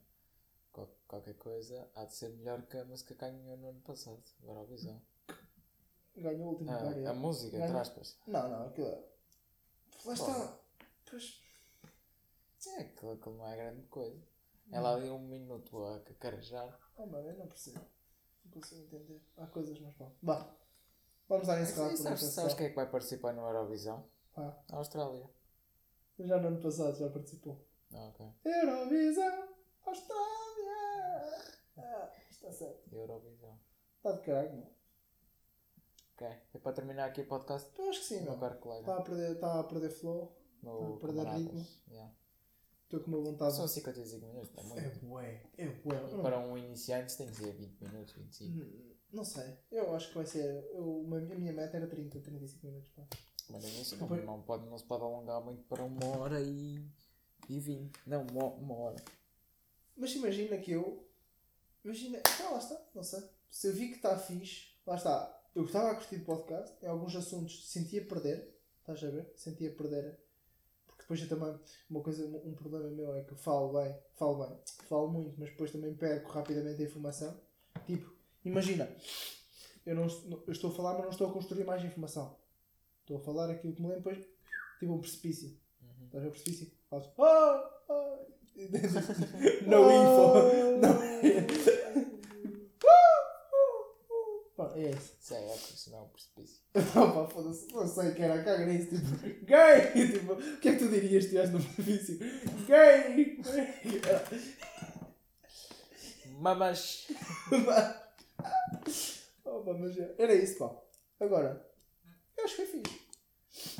[0.71, 4.23] Qual- qualquer coisa há de ser melhor que a música que ganhou no ano passado.
[4.43, 5.01] Agora a visão.
[6.15, 6.93] Ganhou o último lugar.
[6.93, 7.05] Ah, é.
[7.07, 8.17] a música, entre aspas.
[8.27, 9.03] Não, não, aquilo é.
[10.05, 10.59] Lá está.
[11.09, 11.41] Pois.
[12.65, 14.21] É, aquilo, aquilo não é grande coisa.
[14.71, 16.77] Ela ali um minuto a cacarejar.
[16.97, 17.79] Oh, mano, eu não percebo.
[18.43, 19.21] Não consigo entender.
[19.37, 20.11] Há coisas, mas bom.
[20.21, 20.53] Vá.
[21.29, 24.09] Vamos dar encerrado E por sabes, sabes quem é que vai participar no Eurovisão?
[24.35, 25.29] Ah, A Austrália.
[26.19, 27.65] já no ano passado já participou.
[27.93, 28.25] Ah, ok.
[28.45, 29.47] Eurovisão,
[29.85, 31.53] Austrália.
[31.77, 32.93] Ah, está certo.
[32.93, 33.59] Eurovisão.
[33.97, 34.77] Está de caralho, não?
[36.13, 36.27] Ok.
[36.53, 37.71] É para terminar aqui o podcast.
[37.79, 38.81] Eu acho que sim, meu caro colega.
[38.81, 40.35] Está a perder, está a perder flow.
[40.63, 41.65] Meu tá a perder ritmo.
[41.89, 42.13] Yeah.
[42.87, 43.53] Estou com uma vontade.
[43.53, 44.79] São 55 minutos, é muito.
[44.79, 46.01] É bué, é bué.
[46.09, 48.57] Não- Para um iniciante tem que ser 20 minutos, 25.
[48.65, 49.57] Hum, Não sei.
[49.71, 50.45] Eu acho que vai ser.
[50.73, 52.89] Eu, uma- a minha meta era 30, 35 minutos.
[52.91, 53.03] Pá.
[53.49, 56.81] Mas é isso, não, não, pode, não se pode alongar muito para uma hora e,
[57.49, 57.91] e 20.
[58.05, 58.95] Não, uma, uma hora.
[59.95, 61.05] Mas imagina que eu.
[61.83, 62.21] Imagina.
[62.41, 62.81] Ah, lá está.
[62.95, 63.21] Não sei.
[63.49, 64.67] Se eu vi que está fixe.
[64.85, 65.33] Lá está.
[65.55, 66.73] Eu estava a curtir de podcast.
[66.85, 68.55] Em alguns assuntos sentia perder.
[68.79, 69.31] Estás a ver?
[69.35, 70.17] Sentia perder.
[71.07, 71.57] Depois eu também.
[71.89, 72.25] Uma coisa.
[72.25, 73.95] Um problema meu é que falo bem.
[74.15, 74.57] Falo bem.
[74.89, 75.35] Falo muito.
[75.37, 77.39] Mas depois também perco rapidamente a informação.
[77.85, 78.13] Tipo.
[78.43, 78.89] Imagina.
[79.85, 80.07] Eu, não,
[80.45, 82.35] eu estou a falar, mas não estou a construir mais informação.
[82.99, 84.27] Estou a falar aquilo que me lembro depois.
[84.79, 85.57] Tipo um precipício.
[85.81, 86.05] Uhum.
[86.07, 86.71] Estás a ver o precipício?
[86.89, 87.09] Faço.
[87.21, 88.19] Ah, ah.
[89.65, 90.81] no info.
[90.81, 92.03] Não.
[94.77, 95.33] Pá, é isso.
[95.33, 96.61] É isso não é um precipício.
[96.73, 97.67] Pá, foda-se.
[97.73, 98.89] Não sei que era caga nisso.
[98.89, 99.91] Tipo, gay!
[100.11, 102.19] Tipo, o que é que tu dirias se estivesse no precipício?
[102.67, 103.41] Gay!
[106.39, 107.07] Mamas!
[109.43, 110.79] Opa, mas é- era isso, pá.
[111.19, 111.65] Agora,
[112.37, 113.07] eu acho que foi fixe.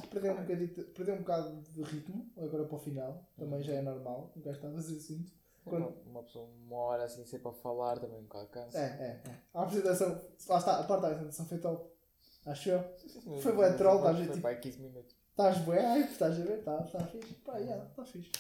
[0.10, 3.30] Perdeu um, bocadito, perdeu um bocado de ritmo, agora para o final.
[3.38, 4.34] Também já é normal.
[4.36, 5.32] O gajo está a fazer assunto.
[5.70, 8.78] Quando- Uma, pessoa, uma hora assim, sempre para falar, também um bocado cansa.
[8.80, 9.36] É, é, é.
[9.54, 11.92] A apresentação, lá está, a parte da apresentação foi top.
[12.46, 12.84] Acho eu.
[13.42, 15.16] Foi bué troll, estás a ver, tipo- para aí 15 minutos.
[15.30, 16.60] Estás bué, ai, estás a ver?
[16.60, 17.34] Está tá fixe.
[17.36, 18.32] Pá, já, está fixe.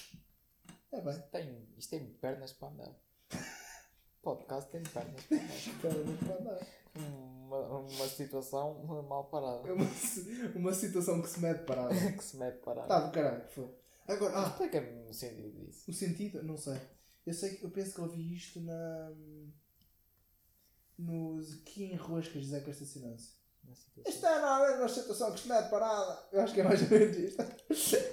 [0.92, 1.20] É bem.
[1.32, 2.96] Tem, isto tem pernas para andar.
[4.22, 6.04] Podcast tem pernas para andar.
[6.06, 6.68] Muito para andar.
[6.96, 9.68] Uma, uma situação mal parada.
[9.70, 9.86] É uma,
[10.56, 11.94] uma situação que se mete parada.
[12.12, 12.84] que se mete parada.
[12.94, 13.70] Está do caralho, foi.
[14.08, 15.92] Agora, ah, Explica-me o sentido disso.
[15.92, 16.80] o sentido, não sei.
[17.28, 19.12] Eu sei que eu penso que ouvi isto na.
[20.98, 23.34] Nos aqui em Roscas, Costa Sinâncio.
[23.66, 24.12] Uma situação.
[24.14, 26.28] Isto é normalmente uma situação que se mete parada.
[26.32, 27.42] Eu acho que é mais ou menos isto.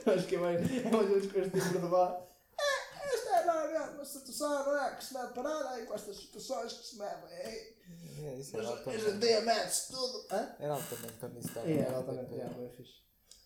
[0.04, 2.26] Eu acho que é mais, é mais ou menos com este tipo de bar.
[2.58, 4.96] É, isto é normalmente uma situação, não é?
[4.96, 7.30] Que se mete parada e com estas situações que se metem.
[7.30, 7.74] É,
[8.18, 9.26] É, isso era mas hoje em altamente.
[9.26, 10.26] dia mete-se tudo.
[10.32, 10.56] Hã?
[10.58, 11.70] Era altamente quando isso estava.
[11.70, 12.34] É, é, altamente.
[12.34, 12.94] É, bem fixe.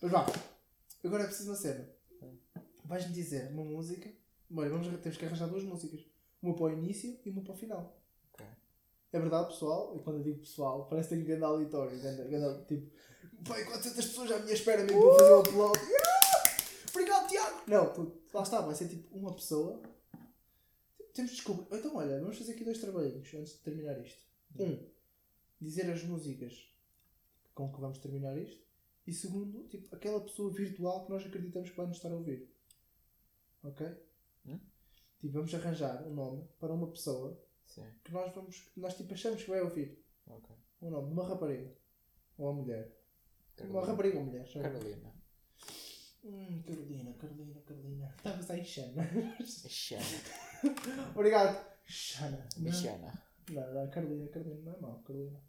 [0.01, 0.25] Mas vá,
[1.05, 1.87] agora é preciso uma cena.
[2.85, 4.09] Vais-me dizer uma música.
[4.55, 6.01] Olha, vamos, temos que arranjar duas músicas.
[6.41, 8.01] Uma para o início e uma para o final.
[8.33, 8.45] Ok.
[9.11, 9.95] É verdade, pessoal?
[9.95, 11.99] E quando eu digo pessoal, parece que tenho grande auditório.
[11.99, 12.91] Grande, grande, tipo,
[13.47, 15.79] pai, 400 pessoas à minha espera mesmo para fazer o upload.
[15.79, 16.57] Ah!
[16.89, 17.61] Obrigado, Tiago!
[17.67, 19.81] Não, tu, lá está, vai ser tipo uma pessoa.
[21.13, 21.67] Temos de descobrir.
[21.77, 24.23] Então, olha, vamos fazer aqui dois trabalhinhos antes de terminar isto.
[24.59, 24.79] Um,
[25.59, 26.73] dizer as músicas
[27.53, 28.63] com que vamos terminar isto.
[29.05, 32.49] E segundo, tipo, aquela pessoa virtual que nós acreditamos que vai nos estar a ouvir.
[33.63, 33.87] Ok?
[35.19, 38.59] Tipo, vamos arranjar um nome para uma pessoa Sim, que nós vamos.
[38.73, 40.01] que nós tipo achamos que vai ouvir.
[40.27, 40.55] ok.
[40.81, 41.75] Um nome de uma rapariga.
[42.37, 42.85] Ou uma mulher.
[42.87, 43.85] Uma Carolina.
[43.85, 44.45] rapariga ou mulher.
[44.47, 45.13] já- Carolina.
[46.23, 48.13] Hum, Carolina, Carolina, Carolina.
[48.17, 49.03] Estavas aí, Xana.
[49.45, 50.03] Xana.
[51.15, 51.65] Obrigado.
[51.85, 52.47] Xana.
[52.57, 53.23] Não, Michana.
[53.49, 54.99] não, não, Carolina, Carolina, não é mal.
[55.03, 55.41] Carolina.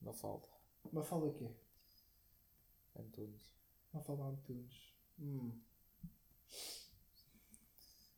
[0.00, 0.48] Mafalda.
[0.92, 1.50] Uma fala quê?
[2.96, 3.50] Antunes.
[3.92, 4.94] Uma fala Antunes.
[5.18, 5.52] Hum.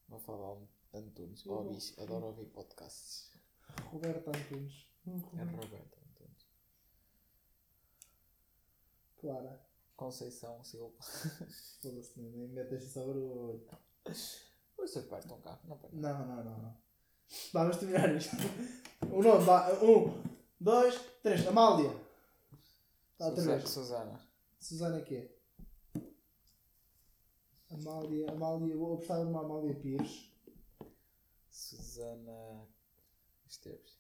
[0.09, 1.45] Mafalda Antunes.
[1.45, 2.03] Eu-.
[2.03, 3.31] Adoro ouvir podcasts.
[3.91, 4.87] Roberto Antunes.
[5.07, 6.47] É Roberto Antunes.
[9.19, 9.67] Clara.
[9.97, 10.95] Conceição Silva.
[11.83, 13.67] Foda-se, nem metas sobre o olho.
[14.79, 15.61] O seu pai está um carro.
[15.65, 15.91] Não, pai.
[15.93, 16.77] Não, não, não, não.
[17.53, 18.35] Vá, vamos terminar isto.
[19.13, 19.71] O nome, vá.
[19.75, 20.23] Um,
[20.59, 21.47] dois, três.
[21.47, 21.91] Amália.
[23.19, 23.59] Tá, outra Susana.
[23.59, 23.71] vez.
[23.71, 24.21] Susana.
[24.59, 25.37] Susana quê?
[27.71, 30.30] Amália, Amália, vou apostar numa Amália Pires.
[31.61, 32.67] Susana
[33.47, 33.99] Esteves.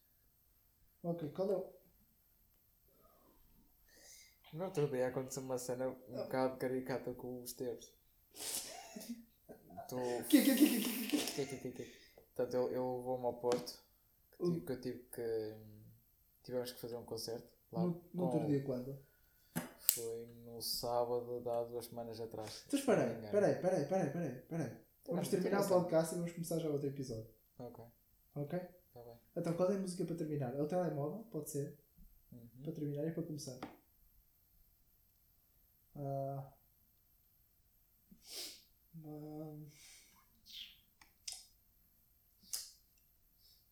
[1.02, 1.80] Ok, qual é o.
[4.54, 7.92] No outro dia aconteceu uma cena um bocado caricata com o Esteves.
[9.88, 9.96] Tu.
[10.28, 11.56] Que, que, que, que, que, que?
[11.58, 11.84] Que, que.
[12.34, 13.78] Portanto, eu, eu vou-me ao Porto.
[14.38, 15.54] Que, tive- que eu tive que.
[16.42, 17.48] Tivemos que fazer um concerto.
[17.72, 18.98] Lá No, no outro dia quando?
[19.78, 22.64] Foi no sábado há duas semanas atrás.
[22.66, 24.76] Então espera aí, espera aí, espera aí, espera aí, aí.
[25.06, 27.39] Vamos terminar o podcast e vamos começar já outro episódio.
[27.60, 27.84] Ok,
[28.34, 28.58] Ok?
[28.58, 29.18] está bem.
[29.36, 30.54] Então qual é a música para terminar?
[30.54, 31.24] É o telemóvel?
[31.30, 31.78] Pode ser?
[32.32, 32.48] Uhum.
[32.62, 33.58] Para terminar e para começar.
[35.96, 36.52] Ah.
[39.04, 39.56] Ah.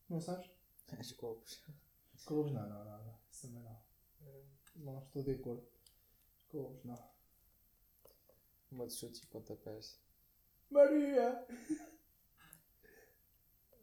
[0.08, 0.50] Não sabes?
[0.98, 1.62] As copos.
[2.24, 3.18] Couves não, não, não, não.
[3.30, 3.78] Isso também não.
[4.76, 5.66] Não estou de acordo.
[6.50, 7.10] Couves não.
[8.70, 9.98] Uma de chutes e pontapés.
[10.70, 11.46] Maria!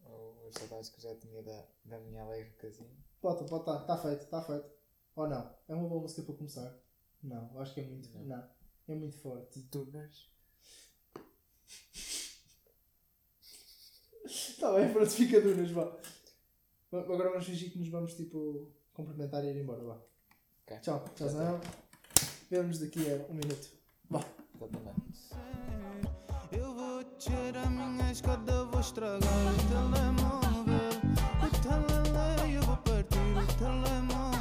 [0.06, 2.89] Ou as saudades que eu já tinha da, da minha alegre casinha.
[3.22, 4.70] Pode, pode, tá, tá feito, tá feito.
[5.16, 5.56] Ou não?
[5.68, 6.78] É uma boa música para começar?
[7.24, 8.10] Não, acho que é muito.
[8.18, 8.26] Não.
[8.26, 8.49] Não.
[8.88, 9.60] É muito forte.
[9.60, 10.30] Dunas.
[14.60, 15.95] Tá bem, pronto, fica dunas, vá.
[16.91, 20.01] Agora vamos fingir que nos vamos tipo cumprimentar e ir embora, vá.
[20.64, 20.80] Ok.
[20.80, 21.62] Tchau, tchauzão.
[22.49, 23.70] Vemo-nos daqui a um minuto.
[24.10, 24.26] Vá.
[24.56, 25.74] Exatamente
[27.26, 30.91] descer a minha escada vou estragar o telemóvel.
[31.41, 34.34] O telemóvel eu vou partir o telemóvel.